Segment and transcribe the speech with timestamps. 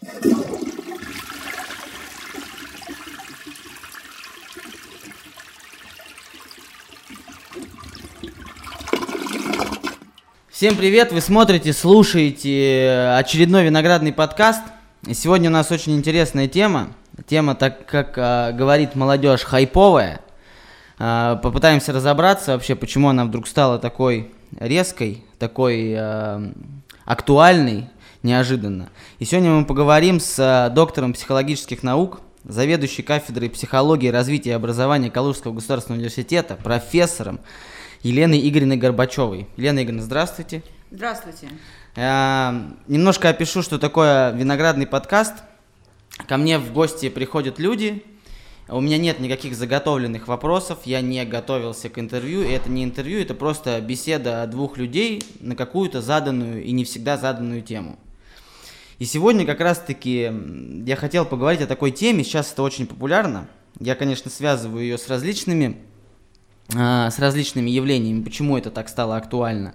[0.00, 0.12] Всем
[10.76, 11.12] привет!
[11.12, 14.60] Вы смотрите, слушаете очередной виноградный подкаст.
[15.10, 16.88] Сегодня у нас очень интересная тема.
[17.26, 20.20] Тема, так как э, говорит молодежь, хайповая.
[20.98, 26.52] Э, попытаемся разобраться вообще, почему она вдруг стала такой резкой, такой э,
[27.06, 27.88] актуальной,
[28.22, 28.90] неожиданно.
[29.18, 35.10] И сегодня мы поговорим с э, доктором психологических наук, заведующей кафедрой психологии, развития и образования
[35.10, 37.40] Калужского государственного университета, профессором
[38.02, 39.48] Еленой Игоревной Горбачевой.
[39.56, 40.62] Елена Игоревна, здравствуйте.
[40.90, 41.48] Здравствуйте.
[41.96, 45.34] Я немножко опишу, что такое виноградный подкаст.
[46.28, 48.04] Ко мне в гости приходят люди,
[48.68, 53.34] у меня нет никаких заготовленных вопросов, я не готовился к интервью, это не интервью, это
[53.34, 57.96] просто беседа двух людей на какую-то заданную и не всегда заданную тему.
[58.98, 60.32] И сегодня как раз-таки
[60.86, 63.46] я хотел поговорить о такой теме, сейчас это очень популярно.
[63.78, 65.76] Я, конечно, связываю ее с различными
[66.74, 69.74] а, с различными явлениями, почему это так стало актуально.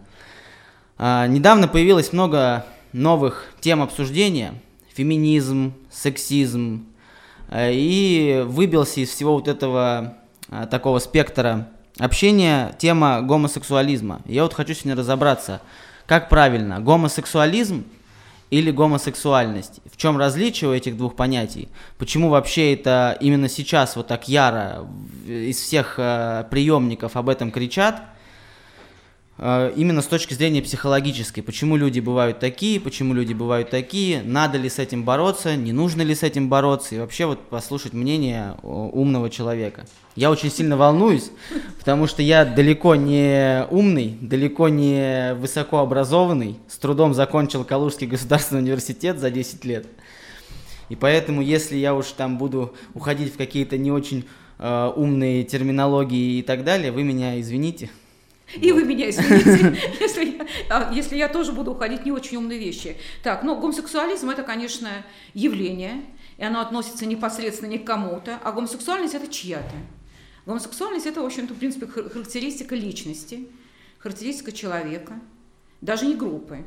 [0.98, 4.56] А, недавно появилось много новых тем обсуждения,
[4.94, 6.88] феминизм, сексизм,
[7.48, 10.18] а, и выбился из всего вот этого
[10.70, 14.22] такого спектра общения тема гомосексуализма.
[14.26, 15.62] Я вот хочу сегодня разобраться,
[16.08, 17.86] как правильно, гомосексуализм
[18.52, 19.80] или гомосексуальность.
[19.92, 21.70] В чем различие у этих двух понятий?
[21.98, 24.88] Почему вообще это именно сейчас вот так яро
[25.26, 28.04] из всех э, приемников об этом кричат?
[29.38, 31.42] Э, именно с точки зрения психологической.
[31.42, 36.02] Почему люди бывают такие, почему люди бывают такие, надо ли с этим бороться, не нужно
[36.02, 39.86] ли с этим бороться, и вообще вот послушать мнение умного человека.
[40.18, 41.32] Я очень сильно волнуюсь,
[41.82, 49.18] потому что я далеко не умный, далеко не высокообразованный, с трудом закончил Калужский государственный университет
[49.18, 49.88] за 10 лет.
[50.90, 54.28] И поэтому, если я уж там буду уходить в какие-то не очень
[54.60, 57.90] э, умные терминологии и так далее, вы меня извините.
[58.54, 62.60] И вы меня извините, если я, а, если я тоже буду уходить не очень умные
[62.60, 62.96] вещи.
[63.24, 65.04] Так, ну, гомосексуализм– это, конечно,
[65.34, 66.04] явление,
[66.38, 69.76] и оно относится непосредственно не к кому-то, а гомосексуальность– это чья-то.
[70.46, 73.48] Гомосексуальность– это, в общем-то, в принципе, характеристика личности,
[74.00, 75.20] характеристика человека,
[75.82, 76.66] даже не группы.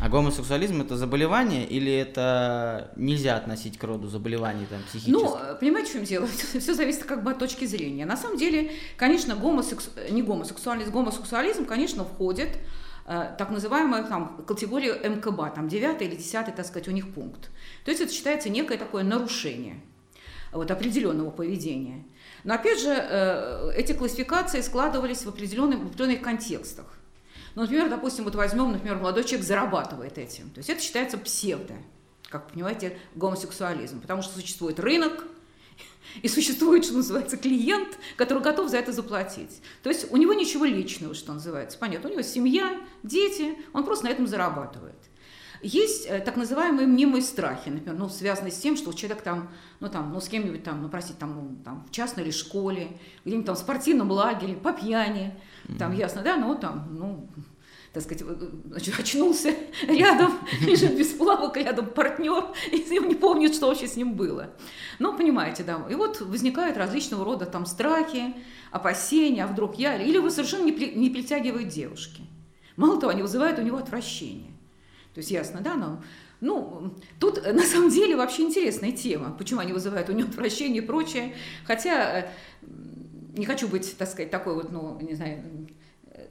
[0.00, 5.12] А гомосексуализм это заболевание или это нельзя относить к роду заболеваний там, психических?
[5.12, 6.26] Ну, понимаете, в чем дело?
[6.58, 8.04] Все зависит как бы от точки зрения.
[8.04, 9.90] На самом деле, конечно, гомосекс...
[10.10, 12.48] не гомосексуальность, гомосексуализм, конечно, входит
[13.06, 17.50] э, так называемая там, категория МКБ, там 9 или 10, так сказать, у них пункт.
[17.84, 19.80] То есть это считается некое такое нарушение
[20.52, 22.04] вот, определенного поведения.
[22.44, 26.86] Но опять же, э, эти классификации складывались в определенных, в определенных контекстах.
[27.54, 30.50] Ну, например, допустим, вот возьмем, например, молодой человек зарабатывает этим.
[30.50, 31.74] То есть это считается псевдо,
[32.28, 34.00] как понимаете, гомосексуализм.
[34.00, 35.24] Потому что существует рынок,
[36.20, 39.62] и существует, что называется, клиент, который готов за это заплатить.
[39.82, 41.78] То есть у него ничего личного, что называется.
[41.78, 44.96] Понятно, у него семья, дети, он просто на этом зарабатывает.
[45.62, 49.88] Есть э, так называемые мнимые страхи, например, ну, связанные с тем, что человек там, ну,
[49.88, 53.46] там, ну, с кем-нибудь там, ну, простите, там, ну, там, в частной или школе, где-нибудь
[53.46, 55.38] там в спортивном лагере, по пьяни,
[55.78, 57.28] там, ясно, да, ну, там, ну,
[57.92, 59.54] так сказать, э, значит, очнулся
[59.86, 64.50] рядом, лежит без плавок, рядом партнер, и он не помнит, что вообще с ним было.
[64.98, 65.80] Ну, понимаете, да.
[65.88, 68.34] И вот возникают различного рода там страхи,
[68.70, 70.02] опасения, а вдруг я...
[70.02, 72.22] Или вы совершенно не, не притягивают девушки.
[72.76, 74.51] Мало того, они вызывают у него отвращение.
[75.14, 76.02] То есть ясно, да, но
[76.40, 80.82] ну, тут э, на самом деле вообще интересная тема, почему они вызывают у него отвращение
[80.82, 81.34] и прочее.
[81.64, 82.28] Хотя э,
[83.36, 85.68] не хочу быть, так сказать, такой вот, ну, не знаю,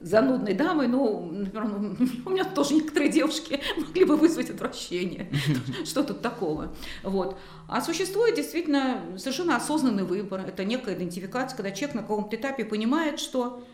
[0.02, 5.30] занудной дамой, но, например, ну, у меня тоже некоторые девушки могли бы вызвать отвращение.
[5.84, 6.74] Что тут такого?
[7.02, 7.38] Вот.
[7.68, 10.40] А существует действительно совершенно осознанный выбор.
[10.40, 13.64] Это некая идентификация, когда человек на каком-то этапе понимает, что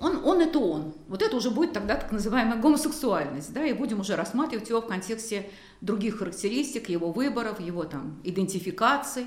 [0.00, 0.94] он, он это он.
[1.08, 4.86] Вот это уже будет тогда так называемая гомосексуальность, да, и будем уже рассматривать его в
[4.86, 5.50] контексте
[5.80, 9.26] других характеристик, его выборов, его там идентификаций.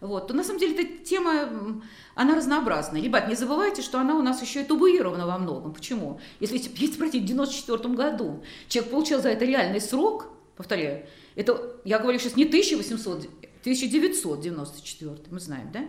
[0.00, 0.26] Вот.
[0.26, 1.80] То на самом деле эта тема,
[2.16, 3.00] она разнообразная.
[3.00, 5.72] Ребят, не забывайте, что она у нас еще и табуирована во многом.
[5.72, 6.20] Почему?
[6.40, 11.06] Если, если спросить, в 94 году человек получил за это реальный срок, повторяю,
[11.36, 13.28] это, я говорю сейчас не 1800,
[13.60, 15.86] 1994, мы знаем, да?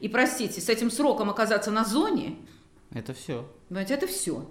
[0.00, 2.36] И, простите, с этим сроком оказаться на зоне,
[2.92, 3.48] это все.
[3.68, 4.46] Понимаете, это все.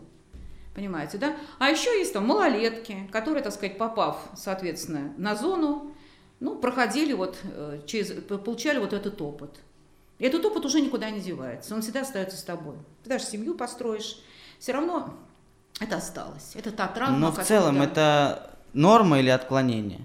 [0.73, 1.37] Понимаете, да?
[1.57, 5.93] А еще есть там малолетки, которые, так сказать, попав, соответственно, на зону,
[6.41, 9.59] ну, проходили вот э, через, получали вот этот опыт.
[10.19, 12.75] И этот опыт уже никуда не девается, он всегда остается с тобой.
[13.03, 14.21] Ты даже семью построишь,
[14.59, 15.13] все равно
[15.79, 16.51] это осталось.
[16.55, 17.17] Это та травма.
[17.17, 20.01] Но в целом это норма или отклонение?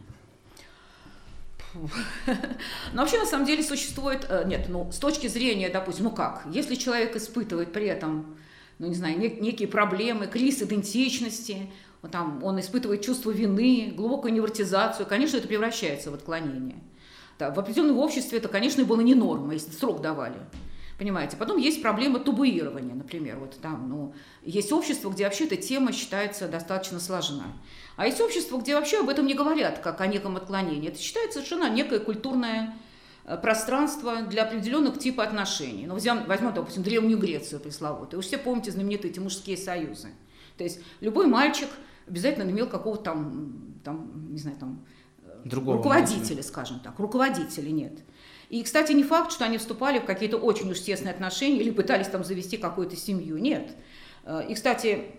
[2.93, 4.26] Но вообще, на самом деле, существует...
[4.28, 8.37] Э, нет, ну, с точки зрения, допустим, ну как, если человек испытывает при этом,
[8.78, 11.70] ну, не знаю, некие проблемы, кризис идентичности,
[12.02, 16.78] вот там, он испытывает чувство вины, глубокую невротизацию, конечно, это превращается в отклонение.
[17.38, 20.38] Да, в определенном обществе это, конечно, было не норма, если срок давали.
[20.99, 21.38] Понимаете?
[21.38, 23.38] Потом есть проблема табуирования, например.
[23.38, 27.46] Вот там, ну, есть общество, где вообще эта тема считается достаточно сложна.
[28.00, 30.88] А есть общество, где вообще об этом не говорят, как о неком отклонении.
[30.88, 32.75] Это считается совершенно некое культурное
[33.26, 35.87] э, пространство для определенных типов отношений.
[35.87, 38.20] Ну, возьмем, возьмем, допустим, Древнюю Грецию пресловутую.
[38.20, 40.08] Вы все помните знаменитые эти мужские союзы.
[40.56, 41.69] То есть любой мальчик
[42.08, 44.82] обязательно имел какого-то там, там, не знаю, там,
[45.23, 46.43] э, Другого руководителя, мужчины.
[46.43, 46.99] скажем так.
[46.99, 47.99] Руководителя нет.
[48.49, 52.08] И, кстати, не факт, что они вступали в какие-то очень уж тесные отношения или пытались
[52.08, 53.37] там завести какую-то семью.
[53.37, 53.76] Нет.
[54.25, 55.17] Э, и, кстати,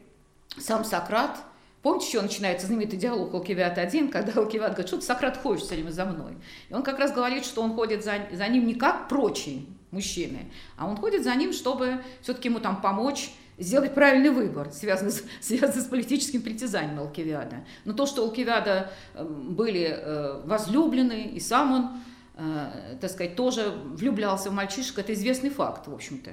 [0.57, 1.38] сам Сократ,
[1.81, 6.06] помните, что начинается знаменитый диалог Алкивиад-1, когда Алкивиад говорит, что Сократ, ходишь все время за
[6.06, 6.33] мной?
[6.69, 10.51] И он как раз говорит, что он ходит за, за ним не как прочие мужчины,
[10.78, 15.24] а он ходит за ним, чтобы все-таки ему там помочь сделать правильный выбор, связанный с,
[15.42, 17.66] связанный с политическим притязанием Алкивиада.
[17.86, 21.89] Но то, что у Алкивиада эм, были э, возлюблены, и сам он
[22.38, 26.31] э, так сказать, тоже влюблялся в мальчишек, это известный факт, в общем-то.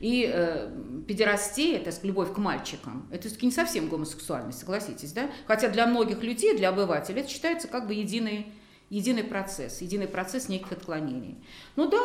[0.00, 0.70] И э,
[1.06, 5.30] педерастия, то есть любовь к мальчикам, это все-таки не совсем гомосексуальность, согласитесь, да?
[5.46, 8.46] Хотя для многих людей, для обывателей, это считается как бы единый,
[8.90, 11.36] единый процесс, единый процесс неких отклонений.
[11.76, 12.02] Ну да,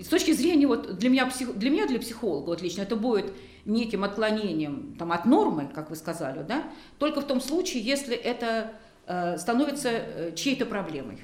[0.00, 3.32] с точки зрения, вот для меня, для меня, для психолога, вот лично, это будет
[3.64, 6.64] неким отклонением там, от нормы, как вы сказали, да,
[6.98, 8.74] только в том случае, если это
[9.06, 11.18] Э, становится э, чьей-то проблемой.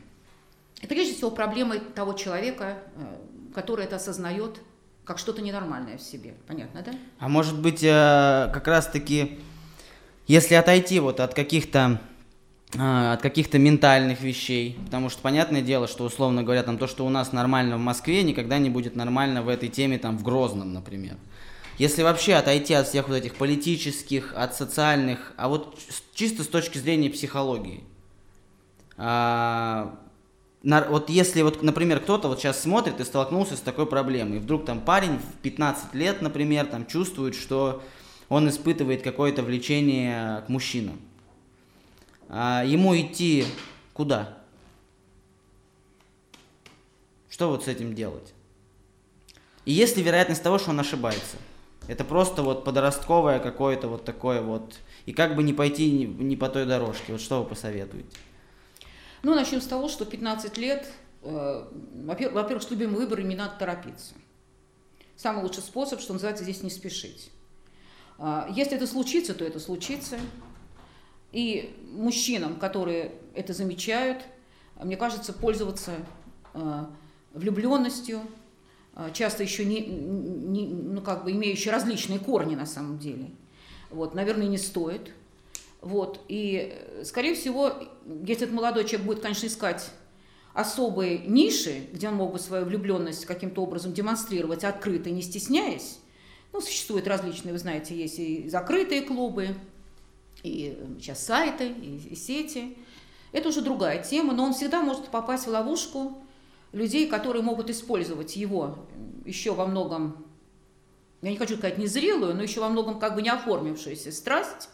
[0.82, 3.16] И прежде всего проблемой того человека, э,
[3.55, 4.61] который это осознает
[5.05, 6.35] как что-то ненормальное в себе.
[6.47, 6.93] Понятно, да?
[7.19, 9.38] А может быть, как раз-таки,
[10.26, 12.00] если отойти вот от каких-то
[12.79, 17.08] от каких-то ментальных вещей, потому что понятное дело, что условно говоря, там то, что у
[17.08, 21.17] нас нормально в Москве, никогда не будет нормально в этой теме там в Грозном, например.
[21.79, 25.76] Если вообще отойти от всех вот этих политических, от социальных, а вот
[26.14, 27.82] чисто с точки зрения психологии.
[28.97, 29.99] А,
[30.62, 34.41] на, вот если вот, например, кто-то вот сейчас смотрит и столкнулся с такой проблемой, и
[34.41, 37.83] вдруг там парень в 15 лет, например, там чувствует, что
[38.29, 41.01] он испытывает какое-то влечение к мужчинам.
[42.29, 43.45] А, ему идти
[43.93, 44.39] куда?
[47.29, 48.35] Что вот с этим делать?
[49.65, 51.37] И есть ли вероятность того, что он ошибается?
[51.89, 54.79] Это просто вот подростковое какое-то вот такое вот.
[55.07, 57.12] И как бы не пойти не, по той дорожке.
[57.12, 58.07] Вот что вы посоветуете?
[59.22, 60.87] Ну, начнем с того, что 15 лет,
[61.22, 61.64] э,
[62.05, 64.14] во-первых, с любым выбором не надо торопиться.
[65.17, 67.31] Самый лучший способ, что называется, здесь не спешить.
[68.19, 70.19] Э, если это случится, то это случится.
[71.32, 74.22] И мужчинам, которые это замечают,
[74.82, 75.93] мне кажется, пользоваться
[76.55, 76.84] э,
[77.34, 78.23] влюбленностью,
[78.94, 83.31] а, часто еще не, не, ну, как бы имеющие различные корни на самом деле.
[83.90, 85.12] Вот, наверное, не стоит.
[85.81, 87.73] Вот, и, скорее всего,
[88.05, 89.91] если этот молодой человек будет, конечно, искать
[90.53, 95.99] особые ниши, где он мог бы свою влюбленность каким-то образом демонстрировать открыто, не стесняясь,
[96.53, 99.56] ну, существуют различные, вы знаете, есть и закрытые клубы,
[100.43, 102.76] и сейчас сайты, и, и сети.
[103.33, 106.19] Это уже другая тема, но он всегда может попасть в ловушку
[106.73, 108.78] людей, которые могут использовать его
[109.25, 110.26] еще во многом,
[111.23, 114.69] я не хочу сказать незрелую, но еще во многом как бы не оформившуюся страсть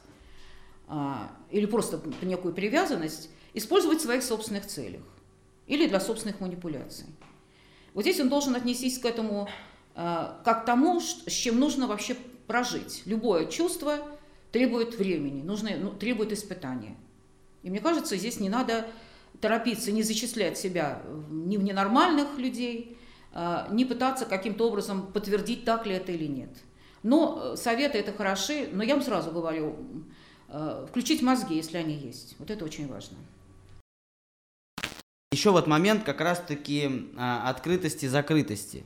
[1.50, 5.02] или просто некую привязанность, использовать в своих собственных целях
[5.66, 7.06] или для собственных манипуляций.
[7.94, 9.48] Вот здесь он должен отнестись к этому
[9.98, 12.16] а, как к тому, с чем нужно вообще
[12.46, 13.02] прожить.
[13.06, 13.96] Любое чувство
[14.52, 16.96] требует времени, нужно, ну, требует испытания.
[17.62, 18.86] И мне кажется, здесь не надо
[19.40, 22.98] торопиться, не зачислять себя ни в ненормальных людей,
[23.32, 26.50] а, не пытаться каким-то образом подтвердить, так ли это или нет.
[27.02, 29.76] Но э, советы это хороши, но я вам сразу говорю,
[30.88, 32.36] включить мозги, если они есть.
[32.38, 33.16] Вот это очень важно.
[35.32, 38.84] Еще вот момент как раз-таки а, открытости, закрытости.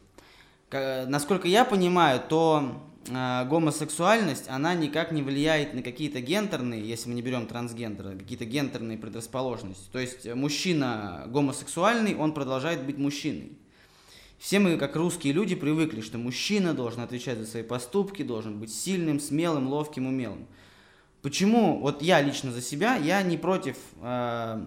[0.72, 7.16] Насколько я понимаю, то э, гомосексуальность, она никак не влияет на какие-то гендерные, если мы
[7.16, 9.88] не берем трансгендеры, какие-то гендерные предрасположенности.
[9.90, 13.52] То есть мужчина гомосексуальный, он продолжает быть мужчиной.
[14.38, 18.72] Все мы, как русские люди, привыкли, что мужчина должен отвечать за свои поступки, должен быть
[18.72, 20.46] сильным, смелым, ловким, умелым.
[21.22, 24.66] Почему, вот я лично за себя, я не против э,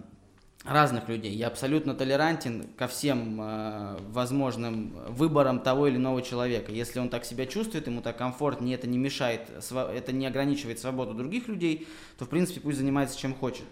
[0.64, 1.34] разных людей.
[1.34, 6.72] Я абсолютно толерантен ко всем э, возможным выборам того или иного человека.
[6.72, 9.42] Если он так себя чувствует, ему так комфортнее, это не мешает,
[9.72, 13.66] это не ограничивает свободу других людей, то в принципе пусть занимается чем хочет.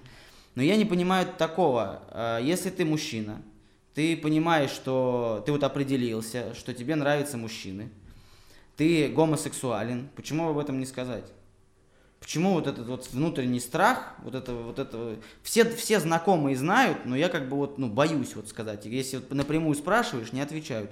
[0.56, 2.02] Но я не понимаю такого.
[2.10, 3.42] Э, если ты мужчина,
[3.94, 7.90] ты понимаешь, что ты вот определился, что тебе нравятся мужчины,
[8.76, 11.26] ты гомосексуален, почему об этом не сказать?
[12.22, 17.16] Почему вот этот вот внутренний страх, вот это вот это все все знакомые знают, но
[17.16, 18.86] я как бы вот ну боюсь вот сказать.
[18.86, 20.92] Если вот напрямую спрашиваешь, не отвечают.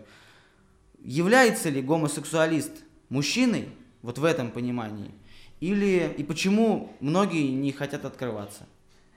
[1.04, 2.72] Является ли гомосексуалист
[3.10, 3.70] мужчиной
[4.02, 5.12] вот в этом понимании?
[5.60, 8.66] Или и почему многие не хотят открываться?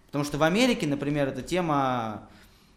[0.06, 2.28] Потому что в Америке, например, эта тема,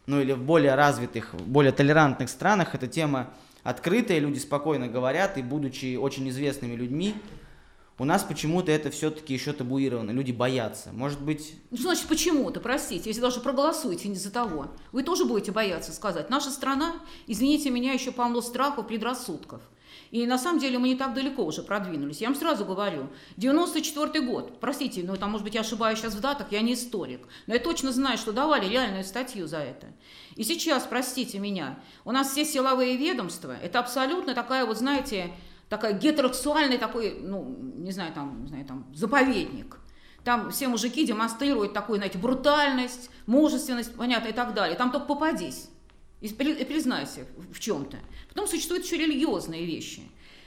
[0.05, 5.41] ну или в более развитых, более толерантных странах эта тема открытая, люди спокойно говорят, и
[5.41, 7.15] будучи очень известными людьми,
[7.97, 10.91] у нас почему-то это все-таки еще табуировано, люди боятся.
[10.91, 11.55] Может быть...
[11.71, 14.67] Ну, значит почему-то, простите, если даже проголосуете не за того.
[14.91, 16.29] Вы тоже будете бояться сказать.
[16.29, 16.95] Наша страна,
[17.27, 19.61] извините меня, еще полно страхов, предрассудков.
[20.11, 22.21] И на самом деле мы не так далеко уже продвинулись.
[22.21, 26.21] Я вам сразу говорю, 94 год, простите, ну там, может быть, я ошибаюсь сейчас в
[26.21, 29.87] датах, я не историк, но я точно знаю, что давали реальную статью за это.
[30.35, 35.31] И сейчас, простите меня, у нас все силовые ведомства, это абсолютно такая вот, знаете,
[35.69, 39.77] такая гетеросексуальный такой, ну, не знаю, там, не знаю, там, заповедник.
[40.23, 44.77] Там все мужики демонстрируют такую, знаете, брутальность, мужественность, понятно, и так далее.
[44.77, 45.69] Там только попадись
[46.21, 47.97] и признайся в чем-то.
[48.29, 50.01] Потом существуют еще религиозные вещи,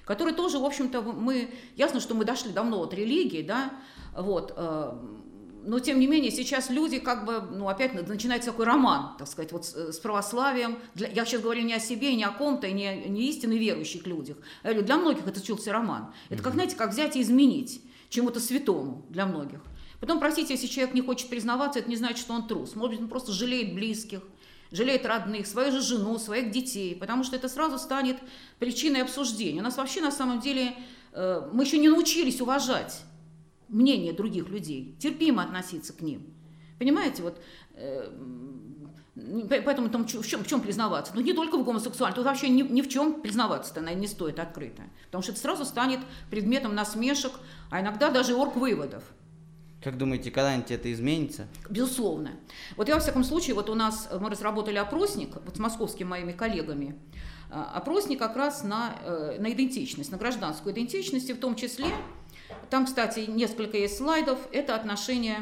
[0.05, 3.73] которые тоже, в общем-то, мы, ясно, что мы дошли давно от религии, да,
[4.17, 4.93] вот, э,
[5.65, 9.53] но тем не менее сейчас люди как бы, ну опять начинается такой роман, так сказать,
[9.53, 10.79] вот с, э, с православием.
[10.95, 14.37] Для, я сейчас говорю не о себе, не о ком-то, не, не истинно верующих людях.
[14.63, 16.13] Я говорю, для многих это случился роман.
[16.29, 19.61] Это как, знаете, как взять и изменить чему-то святому для многих.
[20.01, 22.75] Потом, простите, если человек не хочет признаваться, это не значит, что он трус.
[22.75, 24.21] Может быть, он просто жалеет близких,
[24.71, 28.17] жалеет родных, свою же жену, своих детей, потому что это сразу станет
[28.59, 29.61] причиной обсуждения.
[29.61, 30.75] У нас вообще на самом деле
[31.13, 33.03] э, мы еще не научились уважать
[33.69, 36.23] мнение других людей, терпимо относиться к ним.
[36.79, 37.41] Понимаете, вот
[37.75, 38.11] э,
[39.49, 41.13] Поэтому там, в, чем, в чем признаваться?
[41.15, 44.39] Ну, не только в гомосексуальности, тут вообще ни, ни в чем признаваться-то наверное, не стоит
[44.39, 44.83] открыто.
[45.07, 47.33] Потому что это сразу станет предметом насмешек,
[47.71, 49.03] а иногда даже орг-выводов.
[49.83, 51.47] Как думаете, когда-нибудь это изменится?
[51.71, 52.33] Безусловно.
[52.77, 56.33] Вот я, во всяком случае, вот у нас, мы разработали опросник, вот с московскими моими
[56.33, 56.97] коллегами,
[57.51, 61.87] э, опросник как раз на, э, на идентичность, на гражданскую идентичность, и в том числе
[62.71, 64.39] там, кстати, несколько есть слайдов.
[64.53, 65.39] Это отношение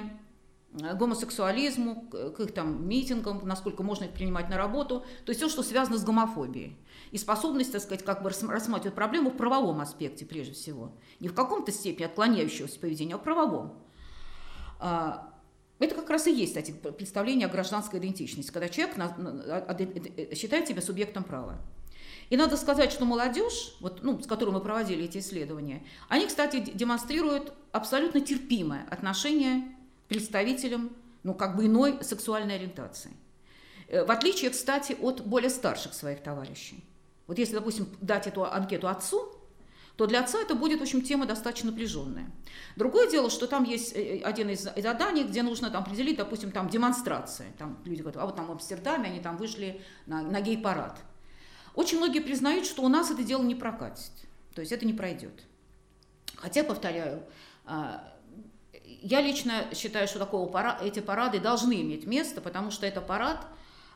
[0.73, 5.49] к гомосексуализму, к их там митингам, насколько можно их принимать на работу, то есть все,
[5.49, 6.77] что связано с гомофобией.
[7.13, 10.93] И способность, так сказать, как бы рассматривать проблему в правовом аспекте прежде всего.
[11.21, 13.81] Не в каком-то степени отклоняющегося поведения, а в правовом.
[14.79, 15.33] А,
[15.79, 18.97] это как раз и есть, кстати, представление о гражданской идентичности, когда человек
[20.37, 21.59] считает себя субъектом права.
[22.31, 26.59] И надо сказать, что молодежь, вот, ну, с которой мы проводили эти исследования, они, кстати,
[26.61, 29.63] демонстрируют абсолютно терпимое отношение
[30.05, 30.91] к представителям
[31.23, 33.13] ну, как бы иной сексуальной ориентации.
[33.89, 36.85] Э, в отличие, кстати, от более старших своих товарищей.
[37.27, 39.33] Вот если, допустим, дать эту анкету отцу,
[39.97, 42.31] то для отца это будет, в общем, тема достаточно напряженная.
[42.77, 46.69] Другое дело, что там есть э, один из заданий, где нужно там определить, допустим, там
[46.69, 47.53] демонстрация.
[47.59, 50.99] Там люди говорят, а вот там в Амстердаме они там вышли на, на гей-парад.
[51.77, 54.11] Очень многие признают, что у нас это дело не прокатит,
[54.55, 55.45] то есть это не пройдет.
[56.37, 57.23] Хотя, повторяю,
[57.67, 58.13] а,
[58.83, 63.47] я лично считаю, что такого пара, эти парады должны иметь место, потому что это парад,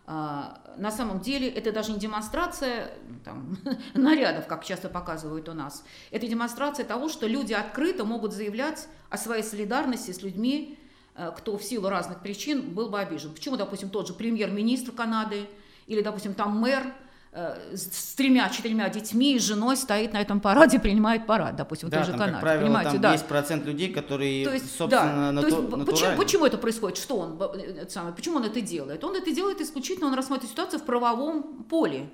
[0.06, 2.90] а, на самом деле, это даже не демонстрация
[3.24, 3.56] там,
[3.94, 5.82] нарядов, как часто показывают у нас.
[6.10, 10.78] Это демонстрация того, что люди открыто могут заявлять о своей солидарности с людьми,
[11.14, 13.32] э, кто в силу разных причин был бы обижен.
[13.32, 15.48] Почему, допустим, тот же премьер-министр Канады
[15.86, 16.92] или, допустим, там мэр–
[17.32, 22.06] с тремя-четырьмя детьми и женой стоит на этом параде, принимает парад, допустим, да, в той
[22.06, 22.32] же Канаде.
[22.32, 23.12] Как правило, понимаете, там да.
[23.12, 26.98] есть процент людей, которые, то есть, собственно, да, нату- то есть, почему, почему это происходит?
[26.98, 29.04] Что он, это самое, почему он это делает?
[29.04, 32.10] Он это делает исключительно, он рассматривает ситуацию в правовом поле.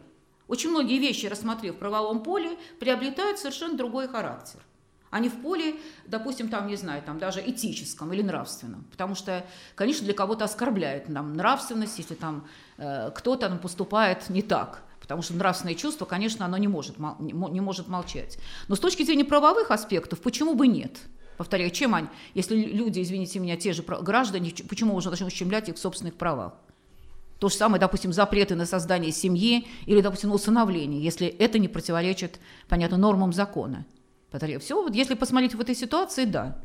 [0.48, 4.60] Очень многие вещи, рассмотрев в правовом поле, приобретают совершенно другой характер
[5.10, 8.84] а не в поле, допустим, там, не знаю, там даже этическом или нравственном.
[8.90, 12.46] Потому что, конечно, для кого-то оскорбляет нам нравственность, если там
[12.76, 14.82] э, кто-то поступает не так.
[15.06, 18.38] Потому что нравственное чувство, конечно, оно не может, не может молчать.
[18.66, 20.98] Но с точки зрения правовых аспектов, почему бы нет?
[21.36, 25.76] Повторяю, чем они, если люди, извините меня, те же граждане, почему можно должны ущемлять их
[25.76, 26.54] в собственных правах?
[27.38, 31.68] То же самое, допустим, запреты на создание семьи или, допустим, на усыновление, если это не
[31.68, 33.84] противоречит, понятно, нормам закона.
[34.30, 36.58] Повторяю, все, вот если посмотреть в этой ситуации, да.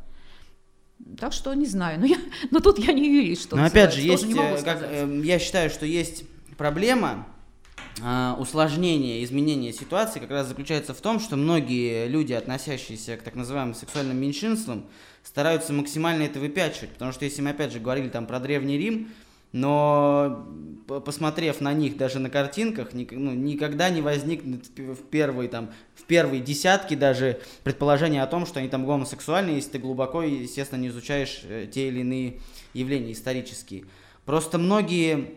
[1.18, 2.16] Так что не знаю, но, я,
[2.50, 5.68] но тут я не юрист, что Но опять же, есть, э, как, э, я считаю,
[5.68, 6.24] что есть
[6.56, 7.26] проблема,
[8.00, 13.34] э, усложнения, изменения ситуации как раз заключается в том, что многие люди, относящиеся к так
[13.34, 14.84] называемым сексуальным меньшинствам,
[15.22, 19.08] стараются максимально это выпячивать, потому что если мы опять же говорили там про Древний Рим,
[19.52, 20.48] но
[20.86, 26.40] посмотрев на них даже на картинках, ну, никогда не возникнет в первые, там, в первые
[26.40, 31.42] десятки даже предположения о том, что они там гомосексуальны, если ты глубоко, естественно, не изучаешь
[31.44, 32.40] э, те или иные
[32.72, 33.84] явления исторические.
[34.24, 35.34] Просто многие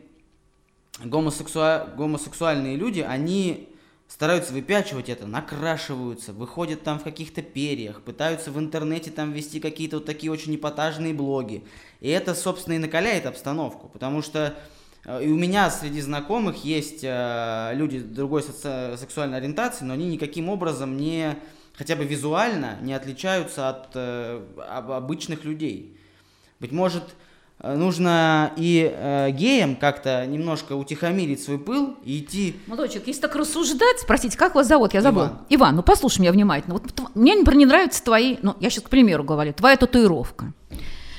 [1.03, 1.87] гомосексуа...
[1.95, 3.69] гомосексуальные люди, они
[4.07, 9.97] стараются выпячивать это, накрашиваются, выходят там в каких-то перьях, пытаются в интернете там вести какие-то
[9.97, 11.63] вот такие очень эпатажные блоги.
[12.01, 14.55] И это, собственно, и накаляет обстановку, потому что
[15.05, 20.49] э, и у меня среди знакомых есть э, люди другой сексуальной ориентации, но они никаким
[20.49, 21.37] образом не,
[21.73, 25.97] хотя бы визуально, не отличаются от э, обычных людей.
[26.59, 27.15] Быть может,
[27.63, 32.55] нужно и э, геям как-то немножко утихомирить свой пыл и идти...
[32.67, 34.93] Молодчик, если так рассуждать, спросите, как вас зовут?
[34.93, 35.24] Я забыл.
[35.24, 35.39] Иван.
[35.50, 36.75] Иван, ну послушай меня внимательно.
[36.75, 36.83] Вот
[37.15, 40.53] мне, например, не нравятся твои, ну я сейчас к примеру говорю, твоя татуировка.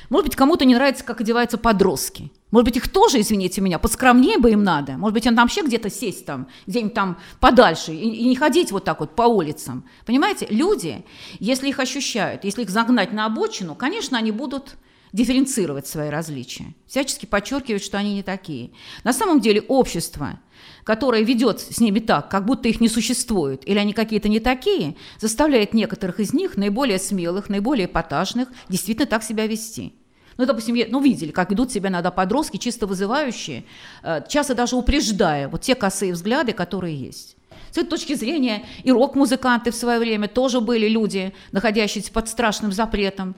[0.08, 2.30] Может быть, кому-то не нравится, как одеваются подростки.
[2.52, 4.92] Может быть, их тоже, извините меня, поскромнее бы им надо.
[4.92, 8.70] Может быть, им там вообще где-то сесть там, где-нибудь там подальше и, и не ходить
[8.70, 9.84] вот так вот по улицам.
[10.04, 11.04] Понимаете, люди,
[11.40, 14.76] если их ощущают, если их загнать на обочину, конечно, они будут
[15.16, 18.70] дифференцировать свои различия, всячески подчеркивать, что они не такие.
[19.02, 20.38] На самом деле общество,
[20.84, 24.94] которое ведет с ними так, как будто их не существует, или они какие-то не такие,
[25.18, 29.94] заставляет некоторых из них, наиболее смелых, наиболее эпатажных, действительно так себя вести.
[30.36, 33.64] Ну, допустим, ну, видели, как ведут себя иногда подростки, чисто вызывающие,
[34.02, 37.36] э, часто даже упреждая вот те косые взгляды, которые есть.
[37.70, 42.70] С этой точки зрения и рок-музыканты в свое время тоже были люди, находящиеся под страшным
[42.70, 43.34] запретом.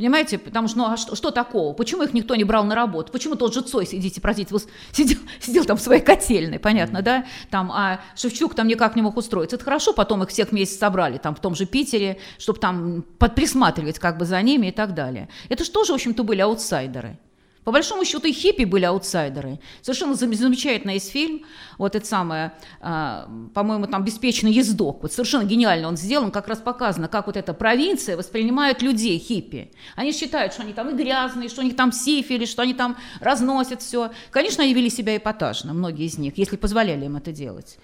[0.00, 0.38] Понимаете?
[0.38, 1.74] Потому что, ну а что, что такого?
[1.74, 3.12] Почему их никто не брал на работу?
[3.12, 4.56] Почему тот же Цой, сидите, простите,
[4.92, 7.26] сидел, сидел там в своей котельной, понятно, да?
[7.50, 9.56] Там, а Шевчук там никак не мог устроиться.
[9.56, 13.98] Это хорошо, потом их всех вместе собрали, там, в том же Питере, чтобы там подприсматривать
[13.98, 15.28] как бы за ними и так далее.
[15.50, 17.18] Это же тоже, в общем-то, были аутсайдеры.
[17.64, 19.60] По большому счету и хиппи были аутсайдеры.
[19.82, 21.44] Совершенно замечательный есть фильм,
[21.76, 25.02] вот это самое, э, по-моему, там «Беспечный ездок».
[25.02, 29.70] Вот совершенно гениально он сделан, как раз показано, как вот эта провинция воспринимает людей, хиппи.
[29.94, 32.96] Они считают, что они там и грязные, что у них там сифили, что они там
[33.20, 34.10] разносят все.
[34.30, 37.78] Конечно, они вели себя эпатажно, многие из них, если позволяли им это делать.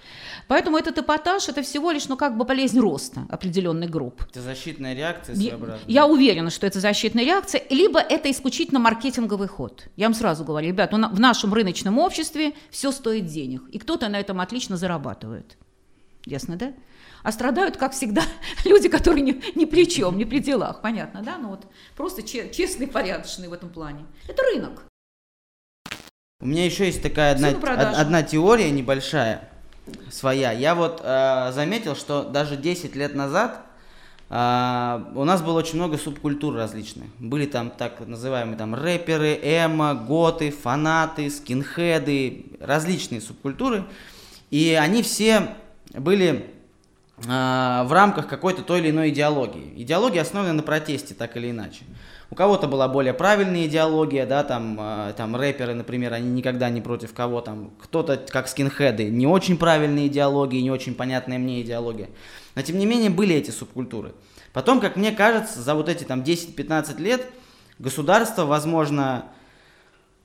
[0.49, 4.23] Поэтому этот эпатаж– это всего лишь, ну, как бы болезнь роста определенных групп.
[4.31, 5.81] Это защитная реакция своеобразная?
[5.87, 9.89] Я, я уверена, что это защитная реакция, либо это исключительно маркетинговый ход ход.
[9.97, 14.09] Я вам сразу говорю, ребят, ну, в нашем рыночном обществе все стоит денег, и кто-то
[14.09, 15.57] на этом отлично зарабатывает.
[16.25, 16.73] Ясно, да?
[17.23, 18.23] А страдают, как всегда,
[18.65, 20.83] люди, которые ни, ни при чем, ни при делах.
[20.83, 21.39] Понятно, да?
[21.39, 24.07] Ну вот просто честные, порядочные в этом плане.
[24.29, 24.85] Это рынок.
[26.41, 27.49] У меня еще есть такая одна,
[27.91, 29.49] одна теория небольшая
[30.11, 30.53] своя.
[30.53, 33.65] Я вот э, заметил, что даже 10 лет назад
[34.29, 37.07] а, у нас было очень много субкультур различных.
[37.19, 43.85] Были там так называемые там рэперы, эмо, готы, фанаты, скинхеды, различные субкультуры.
[44.51, 45.55] И они все
[45.95, 46.51] были
[47.29, 49.73] а, в рамках какой-то той или иной идеологии.
[49.77, 51.85] Идеология основана на протесте, так или иначе.
[52.29, 56.81] У кого-то была более правильная идеология, да, там, э, там рэперы, например, они никогда не
[56.81, 57.71] против кого там.
[57.81, 62.09] Кто-то, как скинхеды, не очень правильная идеология, не очень понятная мне идеология.
[62.57, 64.15] Но тем не менее были эти субкультуры.
[64.53, 67.27] Потом, как мне кажется, за вот эти там 10-15 лет
[67.79, 69.27] государство, возможно,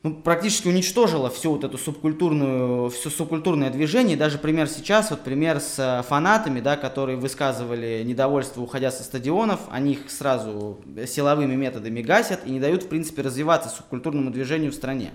[0.03, 4.15] ну, практически уничтожило всю вот эту субкультурную, все субкультурное движение.
[4.15, 9.59] даже пример сейчас, вот пример с э, фанатами, да, которые высказывали недовольство, уходя со стадионов,
[9.69, 14.75] они их сразу силовыми методами гасят и не дают, в принципе, развиваться субкультурному движению в
[14.75, 15.11] стране.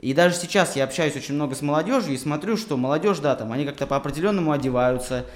[0.00, 3.52] И даже сейчас я общаюсь очень много с молодежью и смотрю, что молодежь, да, там,
[3.52, 5.26] они как-то по-определенному одеваются,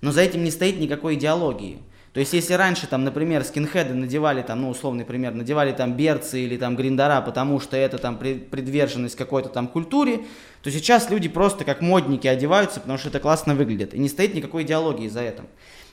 [0.00, 1.78] но за этим не стоит никакой идеологии.
[2.12, 6.40] То есть, если раньше, там, например, скинхеды надевали, там, ну, условный пример, надевали там берцы
[6.40, 10.24] или там гриндера, потому что это там предверженность какой-то там культуре,
[10.62, 13.94] то сейчас люди просто как модники одеваются, потому что это классно выглядит.
[13.94, 15.46] И не стоит никакой идеологии за этим.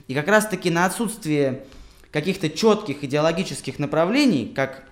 [0.08, 1.64] И как раз-таки на отсутствие
[2.10, 4.84] каких-то четких идеологических направлений, как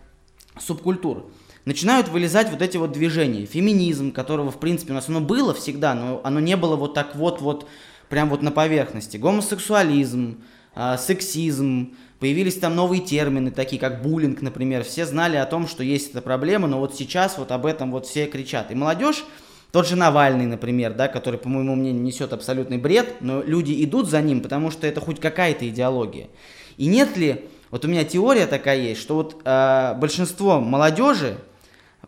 [0.61, 1.29] субкультур,
[1.65, 3.47] начинают вылезать вот эти вот движения.
[3.47, 7.17] Феминизм, которого, в принципе, у нас оно было всегда, но оно не было вот так
[7.17, 7.67] вот-вот
[8.09, 9.17] прям вот на поверхности.
[9.17, 10.43] Гомосексуализм,
[10.75, 14.85] э, сексизм, появились там новые термины, такие как буллинг, например.
[14.85, 18.07] Все знали о том, что есть эта проблема, но вот сейчас вот об этом вот
[18.07, 18.71] все кричат.
[18.71, 19.25] И молодежь,
[19.73, 24.09] тот же Навальный, например, да, который, по моему мнению, несет абсолютный бред, но люди идут
[24.09, 26.29] за ним, потому что это хоть какая-то идеология.
[26.77, 31.37] И нет ли Вот у меня теория такая есть, что вот э, большинство молодежи,